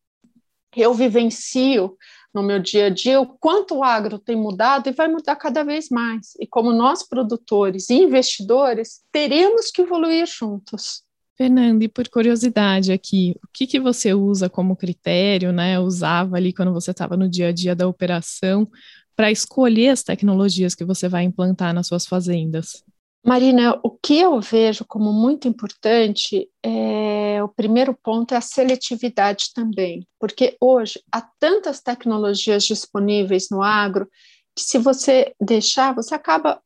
Eu 0.76 0.94
vivencio 0.94 1.96
no 2.32 2.42
meu 2.42 2.60
dia 2.60 2.86
a 2.86 2.90
dia 2.90 3.20
o 3.20 3.26
quanto 3.26 3.76
o 3.76 3.82
agro 3.82 4.18
tem 4.18 4.36
mudado 4.36 4.88
e 4.88 4.92
vai 4.92 5.08
mudar 5.08 5.34
cada 5.34 5.64
vez 5.64 5.88
mais. 5.88 6.34
E 6.38 6.46
como 6.46 6.72
nós, 6.72 7.02
produtores 7.02 7.90
e 7.90 7.94
investidores, 7.94 9.00
teremos 9.10 9.72
que 9.72 9.82
evoluir 9.82 10.26
juntos. 10.26 11.02
Fernanda, 11.38 11.84
e 11.84 11.88
por 11.88 12.08
curiosidade 12.08 12.90
aqui, 12.90 13.36
o 13.44 13.48
que, 13.54 13.64
que 13.64 13.78
você 13.78 14.12
usa 14.12 14.50
como 14.50 14.74
critério, 14.74 15.52
né? 15.52 15.78
Usava 15.78 16.36
ali 16.36 16.52
quando 16.52 16.72
você 16.72 16.90
estava 16.90 17.16
no 17.16 17.28
dia 17.28 17.48
a 17.48 17.52
dia 17.52 17.76
da 17.76 17.86
operação 17.86 18.68
para 19.14 19.30
escolher 19.30 19.90
as 19.90 20.02
tecnologias 20.02 20.74
que 20.74 20.84
você 20.84 21.08
vai 21.08 21.22
implantar 21.22 21.72
nas 21.72 21.86
suas 21.86 22.06
fazendas? 22.06 22.82
Marina, 23.24 23.78
o 23.84 23.90
que 23.90 24.18
eu 24.18 24.40
vejo 24.40 24.84
como 24.84 25.12
muito 25.12 25.46
importante 25.46 26.48
é 26.62 27.40
o 27.42 27.48
primeiro 27.48 27.96
ponto 28.02 28.34
é 28.34 28.36
a 28.36 28.40
seletividade 28.40 29.52
também, 29.54 30.06
porque 30.18 30.56
hoje 30.60 31.00
há 31.12 31.20
tantas 31.38 31.80
tecnologias 31.80 32.64
disponíveis 32.64 33.48
no 33.50 33.62
agro 33.62 34.08
que 34.56 34.62
se 34.62 34.78
você 34.78 35.32
deixar, 35.40 35.94
você 35.94 36.14
acaba 36.14 36.60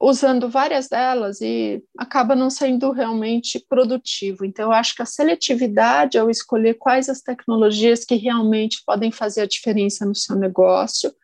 usando 0.00 0.48
várias 0.48 0.88
delas 0.88 1.42
e 1.42 1.84
acaba 1.98 2.34
não 2.34 2.48
sendo 2.48 2.90
realmente 2.90 3.58
produtivo. 3.68 4.46
Então, 4.46 4.66
eu 4.66 4.72
acho 4.72 4.94
que 4.94 5.02
a 5.02 5.06
seletividade 5.06 6.16
ao 6.16 6.30
escolher 6.30 6.74
quais 6.74 7.10
as 7.10 7.20
tecnologias 7.20 8.02
que 8.02 8.14
realmente 8.14 8.82
podem 8.86 9.12
fazer 9.12 9.42
a 9.42 9.46
diferença 9.46 10.06
no 10.06 10.14
seu 10.14 10.36
negócio. 10.36 11.14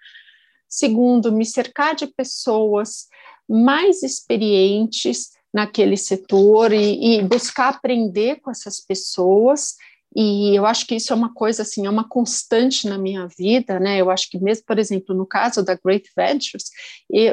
Segundo, 0.68 1.32
me 1.32 1.46
cercar 1.46 1.94
de 1.94 2.06
pessoas 2.06 3.06
mais 3.48 4.02
experientes 4.02 5.30
naquele 5.54 5.96
setor 5.96 6.70
e, 6.70 7.16
e, 7.16 7.22
buscar 7.22 7.68
aprender 7.68 8.40
com 8.40 8.50
essas 8.50 8.78
pessoas. 8.78 9.76
E 10.18 10.56
eu 10.56 10.64
acho 10.64 10.86
que 10.86 10.94
isso 10.94 11.12
é 11.12 11.16
uma 11.16 11.34
coisa 11.34 11.60
assim, 11.60 11.84
é 11.84 11.90
uma 11.90 12.08
constante 12.08 12.88
na 12.88 12.96
minha 12.96 13.28
vida, 13.38 13.78
né? 13.78 13.98
Eu 14.00 14.10
acho 14.10 14.30
que 14.30 14.38
mesmo, 14.38 14.64
por 14.64 14.78
exemplo, 14.78 15.14
no 15.14 15.26
caso 15.26 15.62
da 15.62 15.74
Great 15.74 16.10
Ventures, 16.16 16.70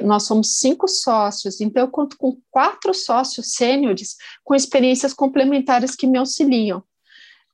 nós 0.03 0.23
somos 0.23 0.57
cinco 0.57 0.85
sócios, 0.85 1.61
então 1.61 1.81
eu 1.81 1.87
conto 1.87 2.17
com 2.17 2.37
quatro 2.51 2.93
sócios 2.93 3.53
sêniores 3.53 4.17
com 4.43 4.53
experiências 4.53 5.13
complementares 5.13 5.95
que 5.95 6.05
me 6.05 6.17
auxiliam. 6.17 6.83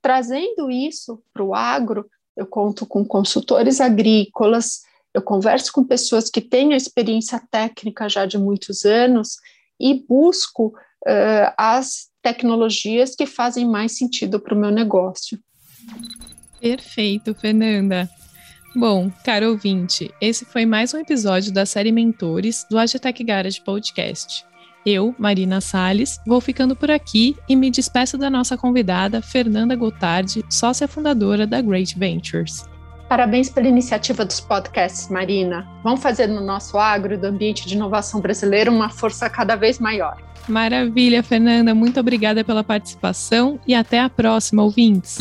Trazendo 0.01 0.71
isso 0.71 1.21
para 1.31 1.43
o 1.43 1.53
agro, 1.53 2.09
eu 2.35 2.47
conto 2.47 2.87
com 2.87 3.05
consultores 3.05 3.79
agrícolas, 3.79 4.79
eu 5.13 5.21
converso 5.21 5.71
com 5.71 5.83
pessoas 5.83 6.27
que 6.27 6.41
têm 6.41 6.73
experiência 6.73 7.39
técnica 7.51 8.09
já 8.09 8.25
de 8.25 8.39
muitos 8.39 8.83
anos 8.83 9.35
e 9.79 9.93
busco 9.93 10.73
uh, 11.07 11.53
as 11.55 12.08
tecnologias 12.21 13.15
que 13.15 13.25
fazem 13.25 13.67
mais 13.67 13.97
sentido 13.97 14.39
para 14.39 14.55
o 14.55 14.59
meu 14.59 14.71
negócio. 14.71 15.39
Perfeito, 16.59 17.33
Fernanda. 17.33 18.09
Bom, 18.75 19.11
caro 19.25 19.49
ouvinte, 19.49 20.13
esse 20.21 20.45
foi 20.45 20.65
mais 20.65 20.93
um 20.93 20.99
episódio 20.99 21.51
da 21.51 21.65
série 21.65 21.91
Mentores 21.91 22.65
do 22.69 22.77
Agitec 22.77 23.23
Garage 23.23 23.61
Podcast. 23.61 24.45
Eu, 24.85 25.13
Marina 25.17 25.59
Salles, 25.59 26.19
vou 26.25 26.39
ficando 26.39 26.75
por 26.75 26.91
aqui 26.91 27.35
e 27.47 27.55
me 27.55 27.69
despeço 27.69 28.17
da 28.17 28.29
nossa 28.29 28.57
convidada, 28.57 29.21
Fernanda 29.21 29.75
Gotardi, 29.75 30.43
sócia 30.49 30.87
fundadora 30.87 31.45
da 31.47 31.61
Great 31.61 31.97
Ventures. 31.97 32.63
Parabéns 33.09 33.49
pela 33.49 33.67
iniciativa 33.67 34.23
dos 34.23 34.39
podcasts, 34.39 35.09
Marina. 35.09 35.67
Vamos 35.83 35.99
fazer 35.99 36.27
no 36.27 36.39
nosso 36.39 36.77
agro 36.77 37.17
do 37.17 37.25
ambiente 37.25 37.67
de 37.67 37.73
inovação 37.73 38.21
brasileiro 38.21 38.71
uma 38.71 38.87
força 38.89 39.27
cada 39.27 39.55
vez 39.55 39.79
maior. 39.79 40.15
Maravilha, 40.47 41.23
Fernanda. 41.23 41.73
Muito 41.73 41.99
obrigada 41.99 42.43
pela 42.43 42.63
participação 42.63 43.59
e 43.65 43.73
até 43.73 43.99
a 43.99 44.09
próxima, 44.11 44.61
ouvintes. 44.61 45.17